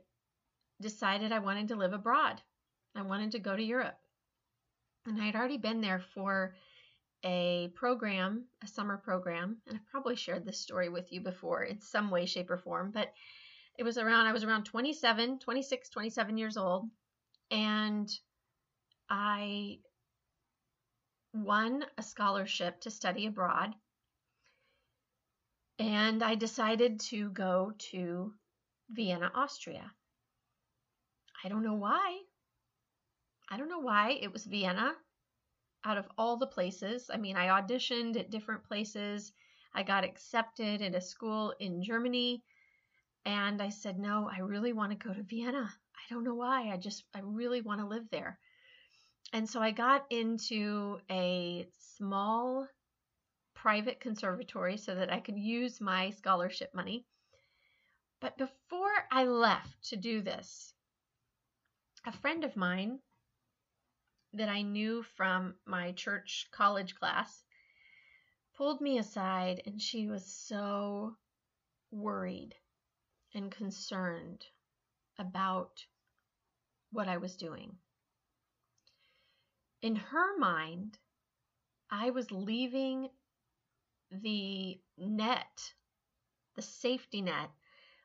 decided 0.82 1.32
I 1.32 1.40
wanted 1.40 1.70
to 1.70 1.76
live 1.76 1.94
abroad. 1.94 2.42
I 2.96 3.04
wanted 3.04 3.32
to 3.32 3.40
go 3.40 3.56
to 3.56 3.64
Europe. 3.64 3.98
And 5.06 5.22
I 5.22 5.26
had 5.26 5.36
already 5.36 5.58
been 5.58 5.82
there 5.82 6.04
for 6.14 6.56
a 7.24 7.72
program, 7.76 8.46
a 8.64 8.68
summer 8.68 8.98
program, 8.98 9.58
and 9.68 9.78
I've 9.78 9.92
probably 9.92 10.16
shared 10.16 10.46
this 10.46 10.60
story 10.60 10.90
with 10.90 11.12
you 11.12 11.22
before 11.22 11.64
in 11.64 11.80
some 11.80 12.10
way, 12.10 12.26
shape, 12.26 12.50
or 12.50 12.58
form, 12.58 12.92
but 12.92 13.14
it 13.78 13.84
was 13.84 13.98
around, 13.98 14.28
I 14.28 14.34
was 14.34 14.44
around 14.44 14.66
27, 14.66 15.40
26, 15.40 15.90
27 15.90 16.38
years 16.38 16.58
old. 16.58 16.90
And 17.50 18.10
I 19.10 19.80
won 21.34 21.86
a 21.98 22.04
scholarship 22.04 22.82
to 22.82 22.92
study 22.92 23.26
abroad. 23.26 23.74
And 25.80 26.24
I 26.24 26.36
decided 26.36 27.00
to 27.10 27.30
go 27.32 27.74
to 27.92 28.34
Vienna, 28.90 29.32
Austria. 29.34 29.92
I 31.44 31.50
don't 31.50 31.64
know 31.64 31.74
why. 31.74 32.20
I 33.50 33.58
don't 33.58 33.70
know 33.70 33.80
why 33.80 34.12
it 34.22 34.32
was 34.32 34.46
Vienna 34.46 34.94
out 35.84 35.98
of 35.98 36.06
all 36.18 36.38
the 36.38 36.48
places. 36.48 37.10
I 37.12 37.18
mean, 37.18 37.36
I 37.36 37.48
auditioned 37.48 38.18
at 38.20 38.30
different 38.30 38.64
places. 38.64 39.34
I 39.74 39.84
got 39.84 40.04
accepted 40.04 40.82
at 40.82 40.96
a 40.96 41.02
school 41.02 41.54
in 41.60 41.84
Germany. 41.84 42.44
And 43.26 43.62
I 43.62 43.70
said, 43.70 44.00
no, 44.00 44.30
I 44.32 44.40
really 44.40 44.74
want 44.74 44.92
to 44.92 45.08
go 45.08 45.14
to 45.14 45.24
Vienna. 45.24 45.72
I 45.96 46.14
don't 46.14 46.24
know 46.24 46.36
why. 46.36 46.72
I 46.72 46.78
just, 46.78 47.04
I 47.14 47.20
really 47.24 47.62
want 47.62 47.80
to 47.82 47.88
live 47.88 48.10
there. 48.10 48.40
And 49.34 49.50
so 49.50 49.62
I 49.62 49.72
got 49.72 50.06
into 50.10 51.00
a 51.10 51.68
small 51.98 52.68
private 53.54 54.00
conservatory 54.00 54.78
so 54.78 54.96
that 54.96 55.14
I 55.14 55.20
could 55.20 55.38
use 55.38 55.80
my 55.80 56.10
scholarship 56.12 56.74
money. 56.74 57.06
But 58.20 58.38
before 58.38 58.92
I 59.12 59.26
left 59.26 59.90
to 59.90 59.96
do 59.96 60.22
this, 60.22 60.74
a 62.06 62.12
friend 62.12 62.44
of 62.44 62.56
mine 62.56 63.00
that 64.34 64.50
I 64.50 64.64
knew 64.64 65.04
from 65.16 65.56
my 65.66 65.92
church 65.92 66.48
college 66.52 66.96
class 66.96 67.44
pulled 68.58 68.82
me 68.82 68.98
aside 68.98 69.62
and 69.66 69.82
she 69.82 70.08
was 70.08 70.26
so 70.26 71.16
worried 71.92 72.56
and 73.34 73.52
concerned 73.52 74.46
about 75.18 75.86
what 76.92 77.08
I 77.08 77.18
was 77.18 77.36
doing. 77.36 77.72
In 79.82 79.96
her 79.96 80.38
mind, 80.38 80.98
I 81.90 82.12
was 82.12 82.32
leaving 82.32 83.10
the 84.12 84.80
net, 84.98 85.74
the 86.56 86.62
safety 86.62 87.22
net 87.22 87.50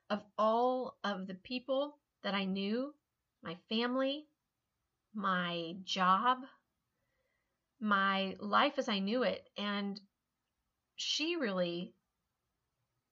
of 0.08 0.22
all 0.38 0.96
of 1.04 1.26
the 1.26 1.34
people 1.34 1.98
that 2.22 2.34
I 2.34 2.44
knew, 2.44 2.94
my 3.42 3.56
family, 3.68 4.26
my 5.14 5.74
job, 5.84 6.38
my 7.80 8.36
life 8.38 8.74
as 8.78 8.88
I 8.88 9.00
knew 9.00 9.22
it. 9.24 9.48
And 9.56 10.00
she 10.96 11.36
really 11.36 11.94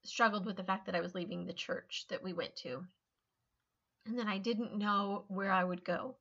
struggled 0.07 0.45
with 0.45 0.57
the 0.57 0.63
fact 0.63 0.85
that 0.85 0.95
I 0.95 1.01
was 1.01 1.15
leaving 1.15 1.45
the 1.45 1.53
church 1.53 2.05
that 2.09 2.23
we 2.23 2.33
went 2.33 2.55
to 2.57 2.85
and 4.05 4.17
then 4.17 4.27
I 4.27 4.37
didn't 4.37 4.77
know 4.77 5.25
where 5.27 5.51
I 5.51 5.63
would 5.63 5.83
go 5.83 6.15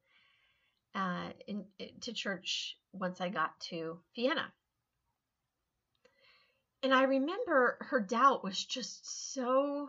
uh, 0.94 1.28
in, 1.46 1.64
to 2.02 2.12
church 2.12 2.78
once 2.92 3.20
I 3.20 3.28
got 3.28 3.58
to 3.68 3.98
Vienna. 4.14 4.52
And 6.82 6.92
I 6.92 7.04
remember 7.04 7.78
her 7.80 8.00
doubt 8.00 8.44
was 8.44 8.62
just 8.62 9.32
so 9.32 9.88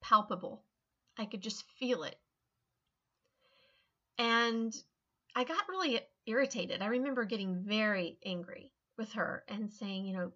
palpable. 0.00 0.62
I 1.18 1.24
could 1.24 1.40
just 1.40 1.64
feel 1.78 2.02
it. 2.04 2.16
And 4.18 4.74
I 5.34 5.44
got 5.44 5.68
really 5.68 6.00
irritated. 6.26 6.82
I 6.82 6.86
remember 6.86 7.24
getting 7.24 7.64
very 7.64 8.16
angry 8.24 8.72
with 8.96 9.12
her 9.12 9.44
and 9.48 9.72
saying, 9.72 10.06
you 10.06 10.16
know, 10.16 10.32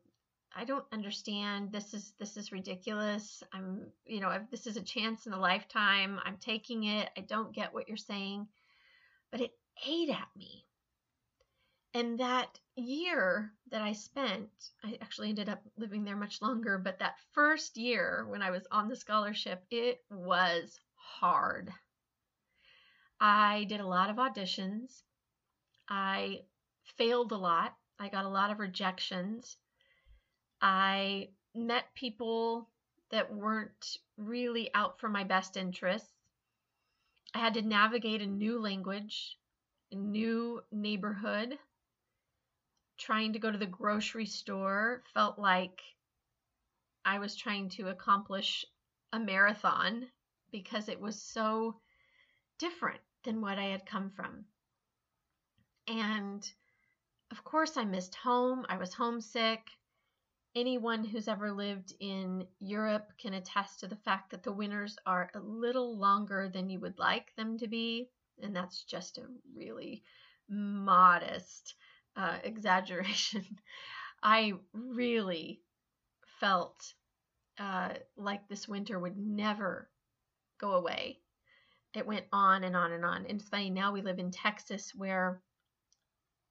I 0.55 0.65
don't 0.65 0.85
understand. 0.93 1.73
This 1.73 1.95
is 1.95 2.13
this 2.19 2.37
is 2.37 2.53
ridiculous. 2.53 3.43
I'm, 3.53 3.87
you 4.05 4.21
know, 4.21 4.29
I've, 4.29 4.51
this 4.51 4.67
is 4.67 4.77
a 4.77 4.83
chance 4.83 5.27
in 5.27 5.33
a 5.33 5.41
lifetime. 5.41 6.19
I'm 6.25 6.39
taking 6.39 6.85
it. 6.85 7.09
I 7.17 7.21
don't 7.21 7.55
get 7.55 7.73
what 7.73 7.89
you're 7.89 7.97
saying. 7.97 8.49
But 9.31 9.41
it 9.41 9.53
ate 9.87 10.11
at 10.11 10.29
me. 10.37 10.67
And 11.95 12.21
that 12.21 12.59
year 12.77 13.53
that 13.71 13.83
I 13.83 13.93
spent, 13.93 14.49
I 14.85 14.97
actually 15.01 15.31
ended 15.31 15.49
up 15.49 15.63
living 15.77 16.05
there 16.05 16.17
much 16.17 16.41
longer, 16.41 16.79
but 16.79 17.01
that 17.01 17.17
first 17.33 17.77
year 17.77 18.27
when 18.29 18.43
I 18.43 18.51
was 18.51 18.67
on 18.71 18.89
the 18.89 18.97
scholarship, 18.97 19.65
it 19.71 20.01
was 20.11 20.79
hard. 20.95 21.73
I 23.21 23.65
did 23.69 23.81
a 23.81 23.87
lot 23.87 24.09
of 24.09 24.17
auditions. 24.17 25.03
I 25.89 26.43
failed 26.97 27.33
a 27.33 27.37
lot. 27.37 27.75
I 27.99 28.09
got 28.09 28.25
a 28.25 28.29
lot 28.29 28.51
of 28.51 28.61
rejections. 28.61 29.57
I 30.61 31.29
met 31.55 31.95
people 31.95 32.69
that 33.11 33.33
weren't 33.33 33.97
really 34.17 34.73
out 34.75 35.01
for 35.01 35.09
my 35.09 35.25
best 35.25 35.57
interests. 35.57 36.13
I 37.35 37.39
had 37.39 37.55
to 37.55 37.63
navigate 37.63 38.23
a 38.23 38.27
new 38.27 38.61
language, 38.61 39.39
a 39.93 39.97
new 39.97 40.63
neighborhood. 40.71 41.59
Trying 42.99 43.33
to 43.33 43.39
go 43.39 43.51
to 43.51 43.59
the 43.59 43.67
grocery 43.67 44.27
store 44.27 45.03
felt 45.15 45.39
like 45.39 45.81
I 47.05 47.19
was 47.19 47.35
trying 47.35 47.71
to 47.71 47.89
accomplish 47.89 48.65
a 49.13 49.19
marathon 49.19 50.07
because 50.51 50.89
it 50.89 51.01
was 51.01 51.21
so 51.21 51.81
different 52.59 53.01
than 53.25 53.41
what 53.41 53.59
I 53.59 53.65
had 53.65 53.87
come 53.87 54.11
from. 54.11 54.45
And 55.89 56.47
of 57.31 57.43
course, 57.45 57.77
I 57.77 57.85
missed 57.85 58.15
home. 58.15 58.67
I 58.69 58.77
was 58.77 58.93
homesick. 58.93 59.61
Anyone 60.55 61.05
who's 61.05 61.29
ever 61.29 61.53
lived 61.53 61.95
in 62.01 62.47
Europe 62.59 63.13
can 63.19 63.35
attest 63.35 63.81
to 63.81 63.87
the 63.87 63.97
fact 63.97 64.31
that 64.31 64.43
the 64.43 64.53
winters 64.53 64.97
are 65.07 65.31
a 65.35 65.41
little 65.41 65.97
longer 65.97 66.49
than 66.49 66.69
you 66.69 66.81
would 66.81 66.99
like 66.99 67.35
them 67.37 67.59
to 67.59 67.69
be. 67.69 68.09
And 68.43 68.55
that's 68.55 68.83
just 68.85 69.19
a 69.19 69.27
really 69.55 70.03
modest 70.49 71.75
uh, 72.17 72.39
exaggeration. 72.45 73.45
I 74.23 74.55
really 74.73 75.61
felt 76.41 76.95
uh, 77.59 77.91
like 78.17 78.49
this 78.49 78.67
winter 78.67 78.99
would 78.99 79.17
never 79.17 79.89
go 80.59 80.73
away 80.73 81.21
it 81.95 82.07
went 82.07 82.27
on 82.33 82.65
and 82.65 82.77
on 82.77 82.93
and 82.93 83.05
on. 83.05 83.27
And 83.27 83.41
it's 83.41 83.49
funny, 83.49 83.71
now 83.71 83.93
we 83.93 84.03
live 84.03 84.19
in 84.19 84.31
Texas 84.31 84.93
where 84.95 85.41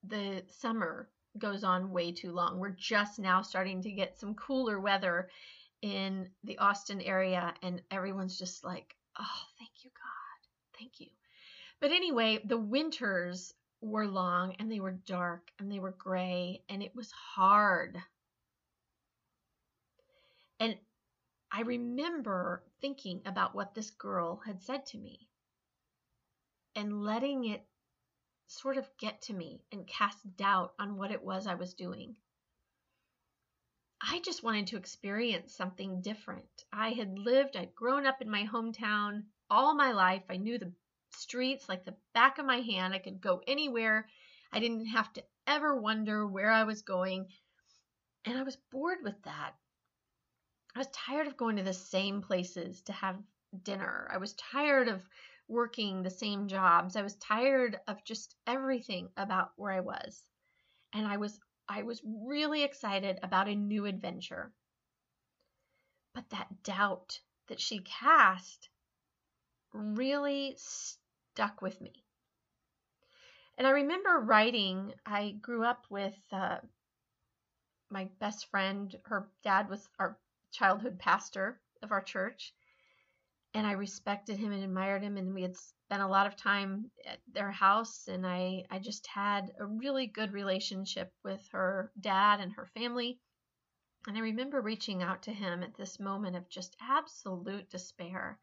the 0.03 0.43
summer 0.47 1.09
goes 1.39 1.63
on 1.63 1.91
way 1.91 2.11
too 2.11 2.31
long. 2.31 2.59
We're 2.59 2.69
just 2.69 3.19
now 3.19 3.41
starting 3.41 3.81
to 3.83 3.91
get 3.91 4.19
some 4.19 4.35
cooler 4.35 4.79
weather 4.79 5.29
in 5.81 6.29
the 6.43 6.57
Austin 6.57 7.01
area, 7.01 7.53
and 7.63 7.81
everyone's 7.89 8.37
just 8.37 8.63
like, 8.63 8.95
oh, 9.19 9.41
thank 9.57 9.71
you, 9.83 9.91
God. 9.91 10.77
Thank 10.77 10.99
you. 10.99 11.07
But 11.79 11.91
anyway, 11.91 12.39
the 12.45 12.57
winters 12.57 13.53
were 13.81 14.07
long 14.07 14.55
and 14.59 14.71
they 14.71 14.79
were 14.79 14.99
dark 15.05 15.51
and 15.59 15.71
they 15.71 15.79
were 15.79 15.95
gray 15.97 16.63
and 16.67 16.83
it 16.83 16.93
was 16.95 17.11
hard. 17.11 17.97
And 20.59 20.75
I 21.51 21.61
remember 21.61 22.63
thinking 22.81 23.21
about 23.25 23.55
what 23.55 23.73
this 23.73 23.91
girl 23.91 24.41
had 24.45 24.61
said 24.61 24.85
to 24.87 24.97
me 24.97 25.29
and 26.75 27.03
letting 27.03 27.45
it 27.45 27.65
sort 28.49 28.77
of 28.77 28.89
get 28.97 29.21
to 29.21 29.33
me 29.33 29.61
and 29.71 29.87
cast 29.87 30.17
doubt 30.35 30.73
on 30.79 30.97
what 30.97 31.11
it 31.11 31.23
was 31.23 31.45
I 31.45 31.53
was 31.53 31.75
doing. 31.75 32.15
I 34.01 34.21
just 34.21 34.43
wanted 34.43 34.67
to 34.67 34.77
experience 34.77 35.53
something 35.55 36.01
different. 36.01 36.65
I 36.73 36.89
had 36.89 37.19
lived, 37.19 37.55
I'd 37.55 37.75
grown 37.75 38.07
up 38.07 38.21
in 38.21 38.29
my 38.29 38.45
hometown 38.45 39.23
all 39.51 39.75
my 39.75 39.91
life. 39.91 40.23
I 40.29 40.37
knew 40.37 40.57
the 40.57 40.73
streets 41.11 41.69
like 41.69 41.85
the 41.85 41.95
back 42.13 42.39
of 42.39 42.45
my 42.45 42.61
hand. 42.61 42.93
I 42.93 42.99
could 42.99 43.21
go 43.21 43.41
anywhere. 43.45 44.07
I 44.51 44.59
didn't 44.59 44.87
have 44.87 45.13
to 45.13 45.23
ever 45.45 45.79
wonder 45.79 46.25
where 46.25 46.51
I 46.51 46.63
was 46.63 46.81
going. 46.81 47.27
And 48.25 48.37
I 48.37 48.43
was 48.43 48.57
bored 48.71 48.99
with 49.03 49.21
that. 49.23 49.53
I 50.75 50.79
was 50.79 50.87
tired 50.87 51.27
of 51.27 51.37
going 51.37 51.57
to 51.57 51.63
the 51.63 51.73
same 51.73 52.21
places 52.21 52.81
to 52.83 52.93
have 52.93 53.17
dinner. 53.63 54.09
I 54.11 54.17
was 54.17 54.33
tired 54.33 54.87
of 54.87 55.03
working 55.49 56.03
the 56.03 56.09
same 56.09 56.47
jobs. 56.47 56.95
I 56.95 57.01
was 57.01 57.15
tired 57.15 57.79
of 57.87 58.03
just 58.05 58.35
everything 58.47 59.09
about 59.17 59.51
where 59.57 59.73
I 59.73 59.81
was. 59.81 60.23
And 60.93 61.07
I 61.07 61.17
was 61.17 61.39
I 61.67 61.83
was 61.83 62.01
really 62.03 62.63
excited 62.63 63.19
about 63.21 63.47
a 63.47 63.55
new 63.55 63.85
adventure. 63.85 64.51
But 66.13 66.29
that 66.29 66.63
doubt 66.63 67.19
that 67.47 67.59
she 67.59 67.79
cast 67.79 68.69
really 69.73 70.55
stuck 70.57 71.61
with 71.61 71.79
me. 71.81 72.03
And 73.57 73.67
I 73.67 73.71
remember 73.71 74.19
writing, 74.19 74.93
I 75.05 75.31
grew 75.41 75.63
up 75.63 75.85
with 75.89 76.17
uh, 76.31 76.59
my 77.89 78.09
best 78.19 78.49
friend. 78.49 78.95
Her 79.03 79.29
dad 79.43 79.69
was 79.69 79.87
our 79.99 80.17
childhood 80.51 80.97
pastor 80.97 81.59
of 81.83 81.91
our 81.91 82.01
church 82.01 82.53
and 83.53 83.65
I 83.65 83.71
respected 83.73 84.37
him 84.37 84.51
and 84.51 84.63
admired 84.63 85.01
him 85.01 85.17
and 85.17 85.33
we 85.33 85.41
had 85.41 85.55
spent 85.57 86.01
a 86.03 86.07
lot 86.07 86.27
of 86.27 86.35
time 86.35 86.91
at 87.05 87.19
their 87.31 87.51
house 87.51 88.07
and 88.07 88.25
I 88.25 88.63
I 88.69 88.79
just 88.79 89.07
had 89.07 89.51
a 89.59 89.65
really 89.65 90.07
good 90.07 90.33
relationship 90.33 91.11
with 91.23 91.47
her 91.51 91.91
dad 91.99 92.39
and 92.39 92.53
her 92.53 92.67
family. 92.67 93.19
And 94.07 94.17
I 94.17 94.21
remember 94.21 94.61
reaching 94.61 95.03
out 95.03 95.23
to 95.23 95.33
him 95.33 95.63
at 95.63 95.75
this 95.75 95.99
moment 95.99 96.35
of 96.35 96.49
just 96.49 96.75
absolute 96.81 97.69
despair 97.69 98.39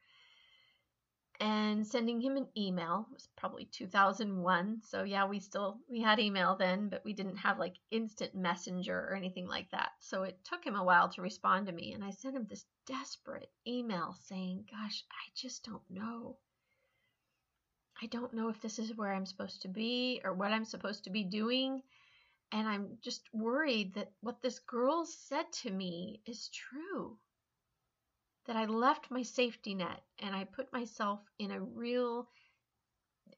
and 1.41 1.87
sending 1.87 2.21
him 2.21 2.37
an 2.37 2.49
email. 2.57 3.07
It 3.11 3.15
was 3.15 3.29
probably 3.37 3.67
2001. 3.67 4.83
So 4.83 5.03
yeah, 5.03 5.27
we 5.27 5.41
still 5.41 5.79
we 5.89 6.01
had 6.01 6.19
email 6.19 6.57
then, 6.57 6.89
but 6.89 7.05
we 7.05 7.13
didn't 7.13 7.37
have 7.37 7.59
like 7.59 7.77
instant 7.91 8.35
messenger 8.35 8.99
or 8.99 9.15
anything 9.15 9.47
like 9.47 9.71
that. 9.71 9.91
So 10.01 10.23
it 10.23 10.39
took 10.45 10.65
him 10.65 10.77
a 10.77 10.85
while 10.85 11.09
to 11.11 11.23
respond 11.23 11.67
to 11.67 11.73
me 11.73 11.93
and 11.93 12.05
I 12.05 12.11
sent 12.11 12.37
him 12.37 12.47
this 12.49 12.65
desperate 12.87 13.51
email 13.67 14.15
saying, 14.25 14.67
"Gosh, 14.71 15.05
I 15.11 15.31
just 15.35 15.65
don't 15.65 15.91
know. 15.91 16.39
I 18.01 18.07
don't 18.07 18.35
know 18.35 18.49
if 18.49 18.61
this 18.61 18.79
is 18.79 18.97
where 18.97 19.13
I'm 19.13 19.27
supposed 19.27 19.63
to 19.63 19.69
be 19.69 20.21
or 20.25 20.33
what 20.33 20.53
I'm 20.53 20.65
supposed 20.65 21.05
to 21.05 21.11
be 21.11 21.25
doing." 21.25 21.83
And 22.53 22.69
I'm 22.69 22.99
just 23.03 23.23
worried 23.35 23.95
that 23.95 24.13
what 24.21 24.41
this 24.41 24.61
girl 24.61 25.05
said 25.05 25.53
to 25.65 25.71
me 25.71 26.23
is 26.27 26.49
true 26.49 27.19
that 28.47 28.57
I 28.57 28.67
left 28.67 29.11
my 29.11 29.23
safety 29.23 29.75
net 29.75 30.03
and 30.21 30.35
I 30.35 30.45
put 30.45 30.73
myself 30.73 31.21
in 31.39 31.51
a 31.51 31.61
real 31.61 32.29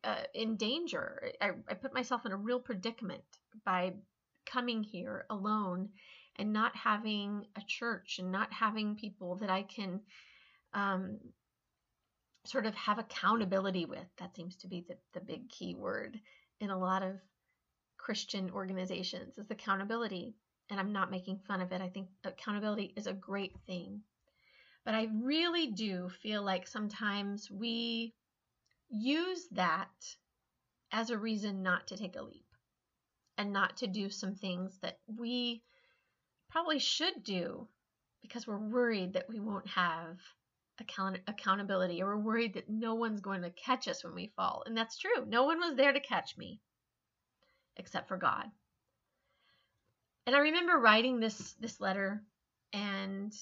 uh, 0.05 0.23
in 0.35 0.57
danger. 0.57 1.33
I, 1.41 1.51
I 1.69 1.75
put 1.75 1.95
myself 1.95 2.25
in 2.27 2.33
a 2.33 2.37
real 2.37 2.61
predicament 2.61 3.25
by 3.65 3.95
coming 4.47 4.83
here 4.83 5.27
alone 5.31 5.89
and 6.37 6.53
not 6.53 6.77
having 6.77 7.47
a 7.57 7.63
church 7.67 8.19
and 8.19 8.31
not 8.31 8.53
having 8.53 8.95
people 8.95 9.37
that 9.37 9.51
I 9.51 9.63
can 9.63 10.01
um, 10.73 11.19
sort 12.45 12.67
of 12.67 12.75
have 12.75 12.99
accountability 12.99 13.87
with. 13.87 14.07
That 14.19 14.37
seems 14.37 14.57
to 14.57 14.69
be 14.69 14.85
the, 14.89 14.97
the 15.15 15.25
big 15.25 15.49
key 15.49 15.75
word 15.75 16.19
in 16.61 16.71
a 16.71 16.79
lot 16.79 17.03
of 17.03 17.17
Christian 17.97 18.51
organizations 18.51 19.37
is 19.37 19.51
accountability. 19.51 20.35
And 20.71 20.79
I'm 20.79 20.93
not 20.93 21.11
making 21.11 21.41
fun 21.47 21.61
of 21.61 21.73
it. 21.73 21.81
I 21.81 21.89
think 21.89 22.09
accountability 22.25 22.93
is 22.97 23.07
a 23.07 23.13
great 23.13 23.55
thing. 23.67 24.03
But 24.85 24.95
I 24.95 25.09
really 25.13 25.69
do 25.69 26.09
feel 26.23 26.43
like 26.43 26.67
sometimes 26.67 27.51
we 27.51 28.15
use 28.89 29.47
that 29.53 29.91
as 30.93 31.11
a 31.11 31.19
reason 31.19 31.63
not 31.63 31.89
to 31.89 31.97
take 31.97 32.17
a 32.17 32.23
leap 32.23 32.47
and 33.37 33.53
not 33.53 33.77
to 33.79 33.87
do 33.87 34.09
some 34.11 34.35
things 34.35 34.79
that 34.81 34.99
we 35.07 35.63
probably 36.51 36.79
should 36.79 37.23
do 37.23 37.69
because 38.23 38.47
we're 38.47 38.59
worried 38.59 39.13
that 39.13 39.29
we 39.29 39.41
won't 39.41 39.69
have 39.69 40.19
account- 40.81 41.21
accountability 41.27 42.03
or 42.03 42.17
we're 42.17 42.23
worried 42.23 42.55
that 42.55 42.69
no 42.69 42.95
one's 42.95 43.21
going 43.21 43.43
to 43.43 43.51
catch 43.51 43.89
us 43.89 44.03
when 44.03 44.15
we 44.15 44.33
fall. 44.37 44.63
And 44.67 44.77
that's 44.77 44.99
true. 44.99 45.27
No 45.27 45.45
one 45.45 45.59
was 45.61 45.77
there 45.77 45.93
to 45.93 46.01
catch 46.01 46.37
me 46.37 46.61
except 47.77 48.09
for 48.09 48.17
God. 48.17 48.47
And 50.27 50.35
I 50.35 50.41
remember 50.41 50.77
writing 50.77 51.21
this 51.21 51.55
this 51.55 51.81
letter 51.81 52.23
and 52.73 53.33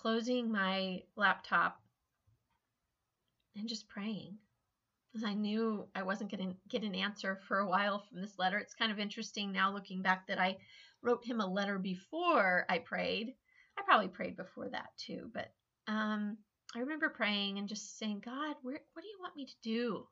closing 0.00 0.50
my 0.52 1.02
laptop 1.16 1.80
and 3.56 3.68
just 3.68 3.88
praying 3.88 4.38
because 5.12 5.24
I 5.28 5.34
knew 5.34 5.88
I 5.92 6.02
wasn't 6.04 6.30
going 6.30 6.50
to 6.50 6.56
get 6.68 6.84
an 6.84 6.94
answer 6.94 7.40
for 7.48 7.58
a 7.58 7.68
while 7.68 7.98
from 8.08 8.20
this 8.20 8.38
letter. 8.38 8.58
It's 8.58 8.74
kind 8.74 8.92
of 8.92 9.00
interesting 9.00 9.50
now 9.50 9.72
looking 9.72 10.00
back 10.00 10.28
that 10.28 10.38
I 10.38 10.58
wrote 11.02 11.24
him 11.24 11.40
a 11.40 11.46
letter 11.46 11.78
before 11.78 12.64
I 12.68 12.78
prayed. 12.78 13.34
I 13.76 13.82
probably 13.82 14.06
prayed 14.06 14.36
before 14.36 14.68
that 14.68 14.90
too, 14.98 15.30
but 15.34 15.52
um, 15.88 16.36
I 16.76 16.80
remember 16.80 17.08
praying 17.08 17.58
and 17.58 17.68
just 17.68 17.98
saying, 17.98 18.22
God, 18.24 18.54
where, 18.62 18.80
what 18.92 19.02
do 19.02 19.08
you 19.08 19.18
want 19.20 19.34
me 19.34 19.46
to 19.46 19.54
do? 19.62 20.06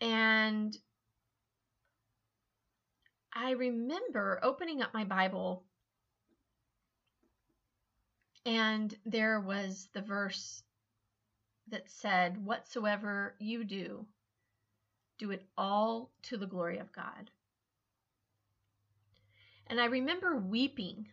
And 0.00 0.76
I 3.32 3.52
remember 3.52 4.40
opening 4.42 4.82
up 4.82 4.92
my 4.92 5.04
Bible 5.04 5.64
and 8.44 8.96
there 9.06 9.40
was 9.40 9.88
the 9.92 10.02
verse 10.02 10.62
that 11.68 11.88
said, 11.88 12.44
Whatsoever 12.44 13.36
you 13.38 13.64
do, 13.64 14.06
do 15.18 15.30
it 15.30 15.46
all 15.56 16.10
to 16.22 16.36
the 16.36 16.46
glory 16.46 16.78
of 16.78 16.92
God. 16.92 17.30
And 19.68 19.80
I 19.80 19.86
remember 19.86 20.36
weeping 20.36 21.06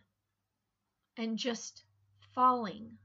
and 1.16 1.38
just 1.38 1.84
falling 2.34 2.98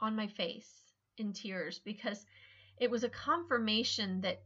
on 0.00 0.16
my 0.16 0.26
face 0.26 0.72
in 1.18 1.32
tears 1.32 1.78
because 1.78 2.24
it 2.78 2.90
was 2.90 3.04
a 3.04 3.08
confirmation 3.08 4.22
that 4.22 4.42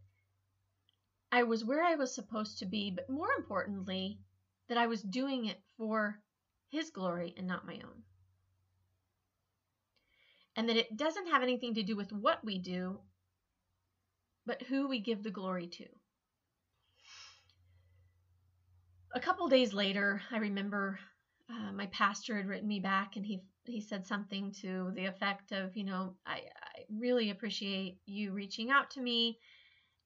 I 1.30 1.44
was 1.44 1.64
where 1.64 1.82
I 1.82 1.94
was 1.94 2.14
supposed 2.14 2.58
to 2.58 2.66
be, 2.66 2.90
but 2.90 3.08
more 3.08 3.30
importantly, 3.38 4.18
that 4.68 4.78
I 4.78 4.86
was 4.86 5.02
doing 5.02 5.46
it 5.46 5.60
for 5.76 6.20
His 6.70 6.90
glory 6.90 7.34
and 7.36 7.46
not 7.46 7.66
my 7.66 7.74
own 7.74 8.02
and 10.56 10.68
that 10.68 10.76
it 10.76 10.96
doesn't 10.96 11.28
have 11.28 11.42
anything 11.42 11.74
to 11.74 11.82
do 11.82 11.96
with 11.96 12.12
what 12.12 12.44
we 12.44 12.58
do, 12.58 12.98
but 14.46 14.62
who 14.62 14.88
we 14.88 15.00
give 15.00 15.22
the 15.22 15.30
glory 15.30 15.66
to. 15.66 15.84
A 19.14 19.20
couple 19.20 19.46
days 19.48 19.72
later, 19.72 20.22
I 20.30 20.38
remember 20.38 20.98
uh, 21.50 21.72
my 21.72 21.86
pastor 21.86 22.36
had 22.36 22.46
written 22.46 22.68
me 22.68 22.80
back 22.80 23.16
and 23.16 23.26
he 23.26 23.42
he 23.64 23.80
said 23.80 24.06
something 24.06 24.52
to 24.60 24.90
the 24.96 25.06
effect 25.06 25.52
of, 25.52 25.76
you 25.76 25.84
know, 25.84 26.16
I, 26.26 26.32
I 26.34 26.82
really 26.90 27.30
appreciate 27.30 27.98
you 28.06 28.32
reaching 28.32 28.70
out 28.70 28.90
to 28.90 29.00
me. 29.00 29.38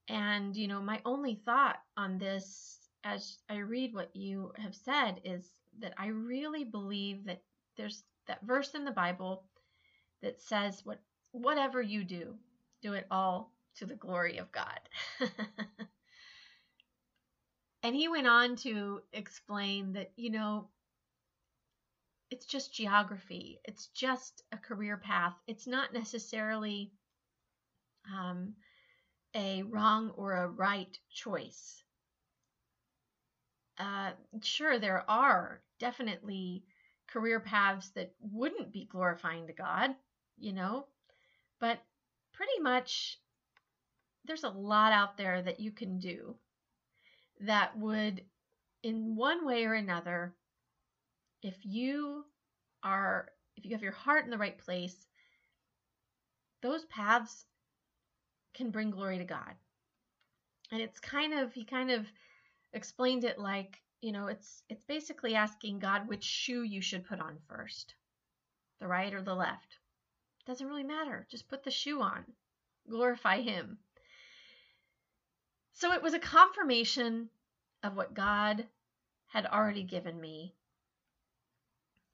And, 0.09 0.55
you 0.55 0.69
know, 0.69 0.83
my 0.83 1.01
only 1.07 1.41
thought 1.45 1.77
on 1.97 2.19
this 2.19 2.79
as 3.03 3.39
I 3.49 3.59
read 3.59 3.95
what 3.95 4.15
you 4.15 4.53
have 4.59 4.75
said 4.75 5.21
is 5.25 5.49
that 5.81 5.95
I 5.97 6.09
really 6.09 6.65
believe 6.65 7.25
that 7.25 7.43
there's 7.77 8.03
that 8.27 8.43
verse 8.45 8.75
in 8.75 8.85
the 8.85 8.91
Bible 8.91 9.45
that 10.23 10.41
says 10.41 10.85
what 10.85 11.01
whatever 11.33 11.83
you 11.83 12.05
do, 12.05 12.35
do 12.83 12.95
it 12.95 13.07
all 13.11 13.53
to 13.77 13.87
the 13.87 13.95
glory 13.95 14.39
of 14.39 14.51
God. 14.53 14.81
and 17.83 17.95
he 17.95 18.09
went 18.09 18.27
on 18.27 18.57
to 18.57 19.01
explain 19.13 19.93
that, 19.93 20.13
you 20.17 20.31
know, 20.31 20.69
it's 22.31 22.47
just 22.47 22.75
geography. 22.75 23.61
It's 23.65 23.89
just 23.89 24.43
a 24.51 24.57
career 24.57 24.97
path. 24.97 25.35
It's 25.47 25.67
not 25.67 25.93
necessarily 25.93 26.91
um, 28.13 28.55
a 29.35 29.63
wrong 29.63 30.11
or 30.17 30.33
a 30.33 30.49
right 30.49 30.99
choice. 31.11 31.83
Uh, 33.79 34.13
sure, 34.43 34.79
there 34.79 35.09
are 35.09 35.61
definitely 35.79 36.65
career 37.09 37.41
paths 37.41 37.91
that 37.91 38.13
wouldn't 38.21 38.73
be 38.73 38.89
glorifying 38.91 39.47
to 39.47 39.53
God 39.53 39.95
you 40.39 40.53
know? 40.53 40.87
But 41.61 41.79
pretty 42.33 42.61
much 42.61 43.19
there's 44.25 44.45
a 44.45 44.51
lot 44.51 44.93
out 44.93 45.17
there 45.17 45.41
that 45.43 45.61
you 45.61 45.71
can 45.71 45.99
do 45.99 46.35
that 47.41 47.77
would, 47.79 48.23
in 48.83 49.17
one 49.17 49.47
way 49.47 49.65
or 49.65 49.75
another, 49.75 50.35
if 51.43 51.55
you 51.63 52.25
are, 52.83 53.29
if 53.57 53.65
you 53.65 53.73
have 53.73 53.83
your 53.83 53.93
heart 53.93 54.25
in 54.25 54.31
the 54.31 54.39
right 54.39 54.59
place, 54.59 55.07
those 56.63 56.85
paths 56.87 57.45
can 58.55 58.71
bring 58.71 58.91
glory 58.91 59.19
to 59.19 59.25
God. 59.25 59.55
And 60.73 60.81
it's 60.81 60.99
kind 60.99 61.35
of, 61.35 61.53
he 61.53 61.65
kind 61.65 61.91
of 61.91 62.07
explained 62.73 63.25
it 63.25 63.39
like, 63.39 63.81
you 64.01 64.13
know, 64.13 64.27
it's 64.27 64.63
it's 64.69 64.85
basically 64.85 65.35
asking 65.35 65.79
God 65.79 66.09
which 66.09 66.25
shoe 66.25 66.63
you 66.63 66.81
should 66.81 67.07
put 67.07 67.21
on 67.21 67.39
first, 67.49 67.95
the 68.81 68.87
right 68.87 69.13
or 69.15 69.23
the 69.23 69.35
left. 69.35 69.79
Doesn't 70.47 70.67
really 70.67 70.85
matter. 70.85 71.27
Just 71.31 71.49
put 71.49 71.65
the 71.65 71.71
shoe 71.71 72.01
on. 72.01 72.25
Glorify 72.89 73.43
Him. 73.43 73.79
So 75.73 75.93
it 75.93 76.03
was 76.03 76.15
a 76.15 76.19
confirmation 76.19 77.29
of 77.83 77.97
what 77.97 78.15
God 78.15 78.65
had 79.27 79.47
already 79.47 79.83
given 79.83 80.21
me. 80.21 80.55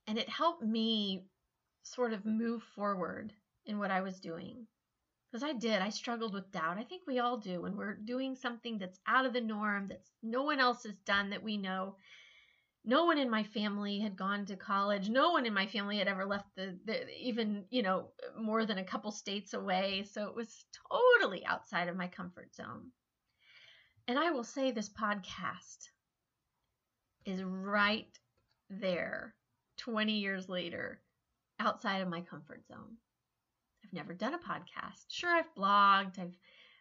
And 0.07 0.19
it 0.19 0.29
helped 0.29 0.63
me 0.63 1.25
sort 1.83 2.13
of 2.13 2.25
move 2.25 2.63
forward 2.75 3.33
in 3.67 3.79
what 3.79 3.91
I 3.91 4.01
was 4.01 4.19
doing. 4.19 4.67
Because 5.31 5.45
I 5.45 5.53
did. 5.53 5.81
I 5.81 5.91
struggled 5.91 6.35
with 6.35 6.51
doubt. 6.51 6.79
I 6.79 6.85
think 6.85 7.03
we 7.07 7.19
all 7.19 7.37
do 7.37 7.63
when 7.63 7.77
we're 7.77 7.95
doing 7.95 8.35
something 8.35 8.79
that's 8.79 8.99
out 9.07 9.27
of 9.27 9.33
the 9.33 9.41
norm, 9.41 9.89
that 9.89 10.03
no 10.23 10.43
one 10.43 10.59
else 10.59 10.83
has 10.85 10.95
done 11.05 11.31
that 11.31 11.43
we 11.43 11.57
know 11.57 11.97
no 12.85 13.05
one 13.05 13.19
in 13.19 13.31
my 13.31 13.45
family 13.45 14.01
had 14.01 14.17
gone 14.17 14.45
to 14.47 14.57
college. 14.57 15.09
No 15.09 15.31
one 15.31 15.47
in 15.47 15.55
my 15.55 15.67
family 15.67 15.99
had 15.99 16.09
ever 16.09 16.27
left 16.27 16.49
the, 16.57 16.77
the, 16.85 17.09
even 17.17 17.65
you 17.71 17.83
know 17.83 18.09
more 18.39 18.67
than 18.67 18.79
a 18.79 18.85
couple 18.85 19.13
states 19.13 19.55
away. 19.55 20.05
So 20.11 20.27
it 20.27 20.35
was 20.35 20.65
totally 20.91 21.47
outside 21.47 21.89
of 21.89 21.97
my 21.97 22.09
comfort 22.09 22.55
zone. 22.55 22.91
And 24.09 24.19
i 24.19 24.31
will 24.31 24.45
say 24.45 24.73
this 24.73 24.91
podcast 24.91 25.89
is 27.25 27.41
right 27.43 28.19
there 28.69 29.35
20 29.79 30.15
years 30.19 30.49
later 30.49 31.01
outside 31.61 31.99
of 31.99 32.09
my 32.09 32.21
comfort 32.21 32.67
zone. 32.67 32.97
I've 33.85 33.93
never 33.93 34.13
done 34.13 34.35
a 34.35 34.39
podcast. 34.39 35.05
Sure 35.09 35.31
i've 35.31 35.55
blogged. 35.57 36.19
I've 36.19 36.37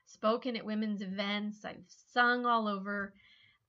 spoken 0.07 0.55
at 0.55 0.65
women's 0.65 1.03
events. 1.03 1.63
I've 1.63 1.85
sung 2.11 2.47
all 2.47 2.67
over 2.67 3.13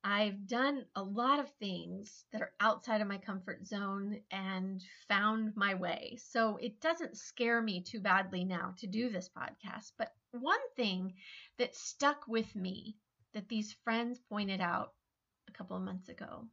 I've 0.05 0.47
done 0.47 0.85
a 0.97 1.03
lot 1.03 1.39
of 1.39 1.51
things 1.61 2.25
that 2.33 2.43
are 2.43 2.53
outside 2.61 3.01
of 3.01 3.09
my 3.09 3.19
comfort 3.19 3.67
zone 3.67 4.21
and 4.31 4.83
found 5.09 5.57
my 5.57 5.75
way. 5.75 6.19
So 6.23 6.57
it 6.57 6.81
doesn't 6.81 7.17
scare 7.17 7.63
me 7.63 7.83
too 7.83 8.01
badly 8.01 8.45
now 8.45 8.75
to 8.79 8.87
do 8.87 9.09
this 9.11 9.29
podcast. 9.29 9.93
But 9.99 10.13
one 10.33 10.61
thing 10.77 11.15
that 11.59 11.77
stuck 11.77 12.27
with 12.27 12.55
me 12.57 12.97
that 13.35 13.49
these 13.49 13.77
friends 13.85 14.19
pointed 14.29 14.61
out 14.61 14.95
a 15.49 15.53
couple 15.53 15.77
of 15.77 15.83
months 15.83 16.09
ago 16.09 16.49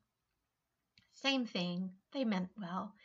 same 1.21 1.45
thing, 1.45 1.91
they 2.13 2.23
meant 2.23 2.49
well. 2.57 2.95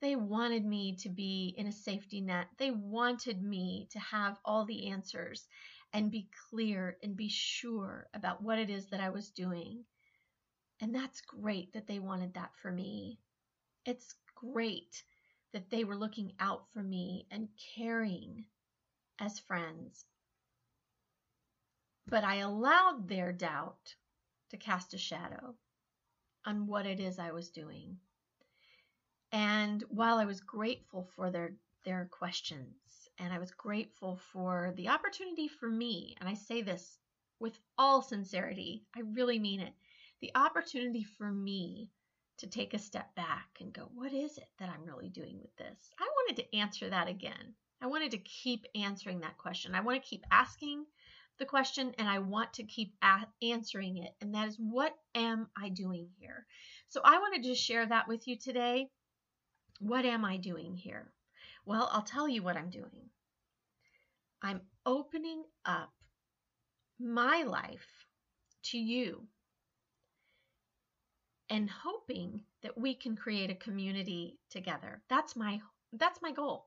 They 0.00 0.14
wanted 0.14 0.64
me 0.64 0.94
to 0.96 1.08
be 1.08 1.54
in 1.56 1.66
a 1.66 1.72
safety 1.72 2.20
net. 2.20 2.46
They 2.56 2.70
wanted 2.70 3.42
me 3.42 3.88
to 3.90 3.98
have 3.98 4.38
all 4.44 4.64
the 4.64 4.90
answers 4.90 5.48
and 5.92 6.10
be 6.10 6.28
clear 6.48 6.98
and 7.02 7.16
be 7.16 7.28
sure 7.28 8.08
about 8.14 8.42
what 8.42 8.60
it 8.60 8.70
is 8.70 8.86
that 8.90 9.00
I 9.00 9.10
was 9.10 9.30
doing. 9.30 9.84
And 10.80 10.94
that's 10.94 11.20
great 11.20 11.72
that 11.72 11.86
they 11.86 11.98
wanted 11.98 12.34
that 12.34 12.54
for 12.56 12.70
me. 12.70 13.18
It's 13.84 14.14
great 14.34 15.02
that 15.52 15.70
they 15.70 15.84
were 15.84 15.96
looking 15.96 16.32
out 16.40 16.64
for 16.72 16.82
me 16.82 17.26
and 17.30 17.48
caring 17.76 18.44
as 19.18 19.38
friends. 19.38 20.04
But 22.06 22.24
I 22.24 22.36
allowed 22.36 23.08
their 23.08 23.32
doubt 23.32 23.94
to 24.50 24.56
cast 24.56 24.94
a 24.94 24.98
shadow 24.98 25.54
on 26.44 26.66
what 26.66 26.86
it 26.86 27.00
is 27.00 27.18
I 27.18 27.32
was 27.32 27.48
doing. 27.50 27.98
And 29.32 29.82
while 29.88 30.18
I 30.18 30.26
was 30.26 30.40
grateful 30.40 31.08
for 31.16 31.30
their 31.30 31.56
their 31.84 32.08
questions 32.10 33.08
and 33.18 33.32
I 33.32 33.38
was 33.38 33.50
grateful 33.50 34.16
for 34.32 34.72
the 34.76 34.88
opportunity 34.88 35.48
for 35.48 35.68
me, 35.68 36.16
and 36.18 36.28
I 36.28 36.34
say 36.34 36.62
this 36.62 36.98
with 37.38 37.58
all 37.76 38.00
sincerity, 38.00 38.86
I 38.96 39.00
really 39.00 39.38
mean 39.38 39.60
it. 39.60 39.74
The 40.20 40.32
opportunity 40.34 41.04
for 41.04 41.30
me 41.30 41.90
to 42.38 42.46
take 42.46 42.74
a 42.74 42.78
step 42.78 43.14
back 43.14 43.48
and 43.60 43.72
go, 43.72 43.88
what 43.94 44.12
is 44.12 44.38
it 44.38 44.48
that 44.58 44.68
I'm 44.68 44.84
really 44.84 45.08
doing 45.08 45.38
with 45.40 45.54
this? 45.56 45.90
I 45.98 46.08
wanted 46.16 46.42
to 46.42 46.56
answer 46.56 46.88
that 46.90 47.08
again. 47.08 47.54
I 47.80 47.86
wanted 47.86 48.12
to 48.12 48.18
keep 48.18 48.64
answering 48.74 49.20
that 49.20 49.38
question. 49.38 49.74
I 49.74 49.80
want 49.80 50.02
to 50.02 50.08
keep 50.08 50.24
asking 50.30 50.84
the 51.38 51.44
question 51.44 51.92
and 51.98 52.08
I 52.08 52.18
want 52.20 52.54
to 52.54 52.64
keep 52.64 52.94
answering 53.42 53.98
it. 53.98 54.14
And 54.20 54.34
that 54.34 54.48
is, 54.48 54.56
what 54.58 54.94
am 55.14 55.48
I 55.56 55.68
doing 55.68 56.08
here? 56.18 56.46
So 56.88 57.00
I 57.04 57.18
wanted 57.18 57.44
to 57.44 57.54
share 57.54 57.86
that 57.86 58.08
with 58.08 58.26
you 58.26 58.36
today. 58.38 58.88
What 59.80 60.04
am 60.04 60.24
I 60.24 60.36
doing 60.36 60.76
here? 60.76 61.12
Well, 61.66 61.88
I'll 61.92 62.02
tell 62.02 62.28
you 62.28 62.42
what 62.42 62.56
I'm 62.56 62.70
doing. 62.70 63.10
I'm 64.42 64.60
opening 64.86 65.42
up 65.64 65.92
my 67.00 67.42
life 67.42 68.06
to 68.64 68.78
you 68.78 69.26
and 71.50 71.68
hoping 71.68 72.42
that 72.62 72.78
we 72.78 72.94
can 72.94 73.16
create 73.16 73.50
a 73.50 73.54
community 73.54 74.38
together. 74.50 75.02
That's 75.08 75.36
my 75.36 75.60
that's 75.92 76.22
my 76.22 76.32
goal. 76.32 76.66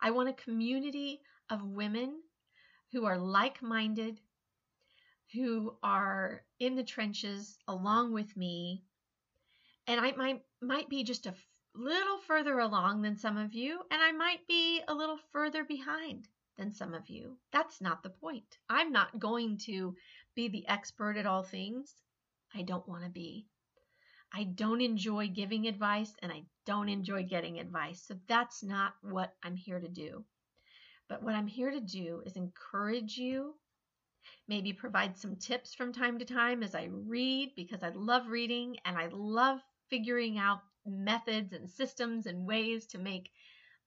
I 0.00 0.10
want 0.10 0.28
a 0.28 0.44
community 0.44 1.20
of 1.50 1.62
women 1.62 2.20
who 2.92 3.04
are 3.04 3.18
like-minded, 3.18 4.20
who 5.32 5.76
are 5.82 6.42
in 6.58 6.74
the 6.74 6.84
trenches 6.84 7.58
along 7.68 8.12
with 8.12 8.36
me. 8.36 8.82
And 9.86 10.00
I 10.00 10.12
might 10.12 10.42
might 10.60 10.88
be 10.88 11.04
just 11.04 11.26
a 11.26 11.34
little 11.74 12.18
further 12.18 12.58
along 12.58 13.02
than 13.02 13.16
some 13.16 13.36
of 13.36 13.54
you, 13.54 13.80
and 13.90 14.02
I 14.02 14.12
might 14.12 14.46
be 14.48 14.82
a 14.88 14.94
little 14.94 15.18
further 15.32 15.64
behind 15.64 16.26
than 16.56 16.72
some 16.72 16.92
of 16.92 17.08
you. 17.08 17.36
That's 17.52 17.80
not 17.80 18.02
the 18.02 18.10
point. 18.10 18.58
I'm 18.68 18.90
not 18.90 19.18
going 19.18 19.58
to 19.58 19.94
be 20.34 20.48
the 20.48 20.66
expert 20.66 21.16
at 21.16 21.26
all 21.26 21.44
things. 21.44 21.94
I 22.54 22.62
don't 22.62 22.88
want 22.88 23.04
to 23.04 23.10
be. 23.10 23.46
I 24.32 24.44
don't 24.44 24.80
enjoy 24.80 25.28
giving 25.28 25.66
advice 25.66 26.12
and 26.22 26.30
I 26.30 26.42
don't 26.66 26.88
enjoy 26.88 27.24
getting 27.24 27.58
advice. 27.58 28.02
So 28.06 28.14
that's 28.28 28.62
not 28.62 28.94
what 29.02 29.34
I'm 29.42 29.56
here 29.56 29.80
to 29.80 29.88
do. 29.88 30.24
But 31.08 31.22
what 31.22 31.34
I'm 31.34 31.46
here 31.46 31.70
to 31.70 31.80
do 31.80 32.22
is 32.26 32.36
encourage 32.36 33.16
you, 33.16 33.54
maybe 34.46 34.72
provide 34.72 35.16
some 35.16 35.36
tips 35.36 35.74
from 35.74 35.92
time 35.92 36.18
to 36.18 36.24
time 36.24 36.62
as 36.62 36.74
I 36.74 36.90
read 36.90 37.52
because 37.56 37.82
I 37.82 37.88
love 37.90 38.28
reading 38.28 38.76
and 38.84 38.98
I 38.98 39.08
love 39.10 39.60
figuring 39.88 40.38
out 40.38 40.60
methods 40.84 41.52
and 41.52 41.68
systems 41.68 42.26
and 42.26 42.46
ways 42.46 42.86
to 42.88 42.98
make 42.98 43.30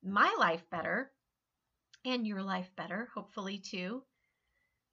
my 0.03 0.35
life 0.39 0.63
better 0.71 1.11
and 2.05 2.25
your 2.25 2.41
life 2.41 2.71
better, 2.75 3.09
hopefully, 3.13 3.59
too. 3.59 4.03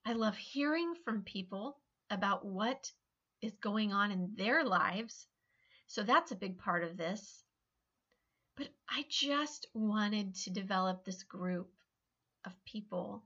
I 0.05 0.13
love 0.13 0.37
hearing 0.37 0.95
from 1.05 1.23
people 1.23 1.79
about 2.11 2.45
what 2.45 2.93
is 3.41 3.57
going 3.57 3.93
on 3.93 4.11
in 4.11 4.33
their 4.37 4.65
lives. 4.65 5.27
So 5.89 6.03
that's 6.03 6.33
a 6.33 6.37
big 6.37 6.59
part 6.59 6.85
of 6.85 6.97
this. 6.97 7.43
But 8.57 8.69
I 8.89 9.05
just 9.09 9.67
wanted 9.73 10.35
to 10.37 10.51
develop 10.51 11.05
this 11.05 11.23
group 11.23 11.71
of 12.45 12.53
people 12.65 13.25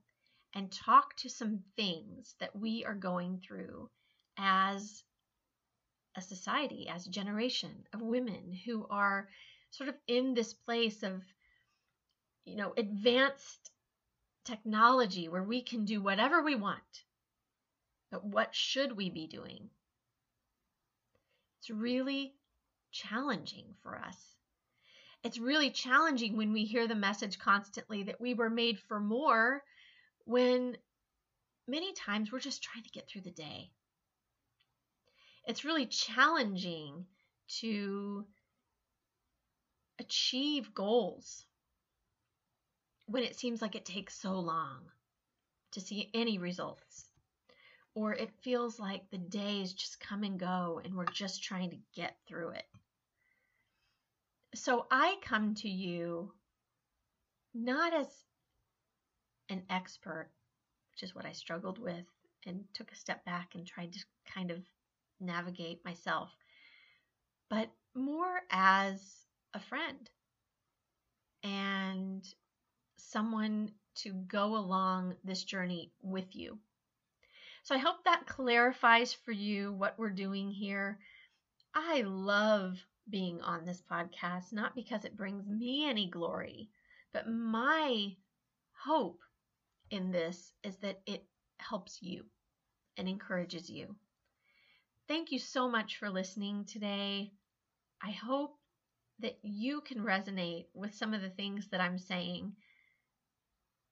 and 0.55 0.71
talk 0.71 1.15
to 1.17 1.29
some 1.29 1.59
things 1.75 2.35
that 2.39 2.55
we 2.55 2.85
are 2.85 2.95
going 2.95 3.41
through 3.45 3.89
as 4.37 5.03
a 6.15 6.21
society, 6.21 6.87
as 6.87 7.05
a 7.05 7.11
generation 7.11 7.71
of 7.93 8.01
women 8.01 8.57
who 8.65 8.87
are 8.89 9.27
sort 9.71 9.89
of 9.89 9.95
in 10.07 10.33
this 10.33 10.53
place 10.53 11.03
of, 11.03 11.21
you 12.45 12.55
know, 12.55 12.73
advanced 12.77 13.71
technology 14.45 15.27
where 15.27 15.43
we 15.43 15.61
can 15.61 15.83
do 15.85 16.01
whatever 16.01 16.41
we 16.41 16.55
want. 16.55 17.03
But 18.11 18.23
what 18.23 18.55
should 18.55 18.95
we 18.95 19.09
be 19.09 19.27
doing? 19.27 19.69
It's 21.59 21.69
really 21.69 22.35
challenging 22.93 23.75
for 23.81 23.97
us. 23.97 24.17
It's 25.23 25.39
really 25.39 25.71
challenging 25.71 26.37
when 26.37 26.53
we 26.53 26.63
hear 26.63 26.87
the 26.87 26.95
message 26.95 27.39
constantly 27.39 28.03
that 28.03 28.21
we 28.21 28.33
were 28.33 28.49
made 28.49 28.79
for 28.79 28.99
more 28.99 29.63
when 30.25 30.77
many 31.67 31.93
times 31.93 32.31
we're 32.31 32.39
just 32.39 32.63
trying 32.63 32.83
to 32.83 32.91
get 32.91 33.07
through 33.07 33.21
the 33.21 33.31
day. 33.31 33.71
It's 35.45 35.65
really 35.65 35.85
challenging 35.85 37.05
to 37.59 38.25
achieve 39.99 40.73
goals 40.73 41.45
when 43.05 43.23
it 43.23 43.35
seems 43.35 43.61
like 43.61 43.75
it 43.75 43.85
takes 43.85 44.19
so 44.19 44.39
long 44.39 44.81
to 45.71 45.81
see 45.81 46.09
any 46.13 46.37
results. 46.37 47.05
Or 47.95 48.13
it 48.13 48.31
feels 48.41 48.79
like 48.79 49.09
the 49.09 49.17
days 49.17 49.73
just 49.73 49.99
come 49.99 50.23
and 50.23 50.39
go 50.39 50.81
and 50.83 50.95
we're 50.95 51.05
just 51.05 51.43
trying 51.43 51.69
to 51.71 51.77
get 51.95 52.15
through 52.27 52.49
it. 52.49 52.65
So 54.55 54.85
I 54.91 55.17
come 55.21 55.55
to 55.55 55.69
you 55.69 56.31
not 57.55 57.93
as 57.93 58.07
an 59.49 59.63
expert, 59.69 60.29
which 60.91 61.03
is 61.03 61.15
what 61.15 61.25
I 61.25 61.31
struggled 61.31 61.79
with 61.79 62.05
and 62.45 62.63
took 62.73 62.91
a 62.91 62.95
step 62.95 63.25
back 63.25 63.55
and 63.55 63.65
tried 63.65 63.93
to 63.93 63.99
kind 64.31 64.51
of 64.51 64.59
navigate 65.19 65.83
myself, 65.83 66.29
but 67.49 67.69
more 67.95 68.41
as 68.51 69.25
a 69.53 69.59
friend 69.59 70.09
and 71.43 72.23
someone 72.97 73.71
to 73.95 74.13
go 74.13 74.55
along 74.55 75.15
this 75.23 75.43
journey 75.43 75.91
with 76.01 76.35
you. 76.35 76.59
So 77.63 77.75
I 77.75 77.79
hope 77.79 78.03
that 78.03 78.27
clarifies 78.27 79.13
for 79.13 79.31
you 79.31 79.71
what 79.73 79.97
we're 79.97 80.09
doing 80.09 80.51
here. 80.51 80.99
I 81.73 82.01
love 82.01 82.77
being 83.09 83.41
on 83.41 83.65
this 83.65 83.81
podcast, 83.81 84.53
not 84.53 84.75
because 84.75 85.05
it 85.05 85.17
brings 85.17 85.47
me 85.47 85.85
any 85.87 86.09
glory, 86.09 86.69
but 87.11 87.29
my 87.29 88.15
hope 88.85 89.19
in 89.91 90.11
this 90.11 90.51
is 90.63 90.77
that 90.77 91.01
it 91.05 91.25
helps 91.57 92.01
you 92.01 92.25
and 92.97 93.07
encourages 93.07 93.69
you. 93.69 93.95
Thank 95.07 95.31
you 95.31 95.39
so 95.39 95.69
much 95.69 95.97
for 95.97 96.09
listening 96.09 96.65
today. 96.65 97.31
I 98.01 98.11
hope 98.11 98.57
that 99.19 99.37
you 99.43 99.81
can 99.81 99.99
resonate 99.99 100.65
with 100.73 100.95
some 100.95 101.13
of 101.13 101.21
the 101.21 101.29
things 101.29 101.67
that 101.69 101.81
I'm 101.81 101.97
saying 101.97 102.53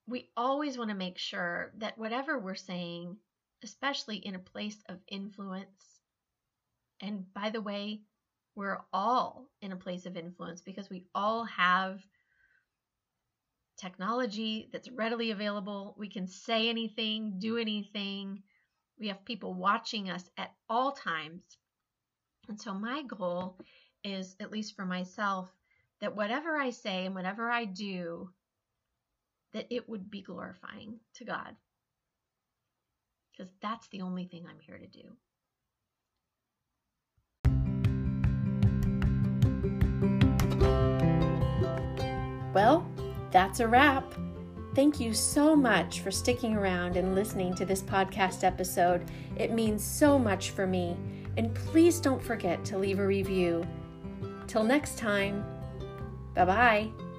we 0.08 0.30
always 0.36 0.78
want 0.78 0.89
to 0.89 0.95
make 0.95 1.17
sure 1.17 1.71
that 1.78 1.97
whatever 1.97 2.38
we're 2.38 2.56
saying, 2.56 3.17
especially 3.63 4.17
in 4.17 4.36
a 4.36 4.39
place 4.39 4.78
of 4.89 5.00
influence, 5.08 6.02
and 7.00 7.32
by 7.34 7.50
the 7.50 7.62
way, 7.62 8.02
we're 8.55 8.79
all 8.91 9.47
in 9.61 9.71
a 9.71 9.77
place 9.77 10.05
of 10.05 10.17
influence 10.17 10.61
because 10.61 10.89
we 10.89 11.05
all 11.15 11.45
have 11.45 12.01
technology 13.77 14.69
that's 14.71 14.89
readily 14.91 15.31
available. 15.31 15.95
We 15.97 16.09
can 16.09 16.27
say 16.27 16.69
anything, 16.69 17.39
do 17.39 17.57
anything. 17.57 18.43
We 18.99 19.07
have 19.07 19.25
people 19.25 19.53
watching 19.53 20.09
us 20.09 20.29
at 20.37 20.51
all 20.69 20.91
times. 20.91 21.41
And 22.47 22.59
so, 22.59 22.73
my 22.73 23.03
goal 23.03 23.57
is, 24.03 24.35
at 24.39 24.51
least 24.51 24.75
for 24.75 24.85
myself, 24.85 25.51
that 26.01 26.15
whatever 26.15 26.57
I 26.57 26.71
say 26.71 27.05
and 27.05 27.15
whatever 27.15 27.49
I 27.49 27.65
do 27.65 28.29
that 29.53 29.67
it 29.69 29.87
would 29.89 30.09
be 30.09 30.21
glorifying 30.21 30.99
to 31.15 31.25
God. 31.25 31.55
Because 33.31 33.51
that's 33.61 33.87
the 33.89 34.01
only 34.01 34.25
thing 34.25 34.45
I'm 34.47 34.59
here 34.59 34.77
to 34.77 34.87
do. 34.87 35.15
Well, 42.53 42.85
that's 43.31 43.59
a 43.59 43.67
wrap. 43.67 44.13
Thank 44.73 44.99
you 44.99 45.13
so 45.13 45.55
much 45.55 45.99
for 45.99 46.11
sticking 46.11 46.55
around 46.55 46.95
and 46.95 47.13
listening 47.13 47.53
to 47.55 47.65
this 47.65 47.81
podcast 47.81 48.43
episode. 48.43 49.05
It 49.35 49.51
means 49.51 49.83
so 49.83 50.17
much 50.17 50.51
for 50.51 50.65
me. 50.65 50.95
And 51.37 51.53
please 51.53 51.99
don't 51.99 52.21
forget 52.21 52.63
to 52.65 52.77
leave 52.77 52.99
a 52.99 53.05
review. 53.05 53.65
Till 54.47 54.63
next 54.63 54.97
time, 54.97 55.43
bye 56.35 56.45
bye. 56.45 57.11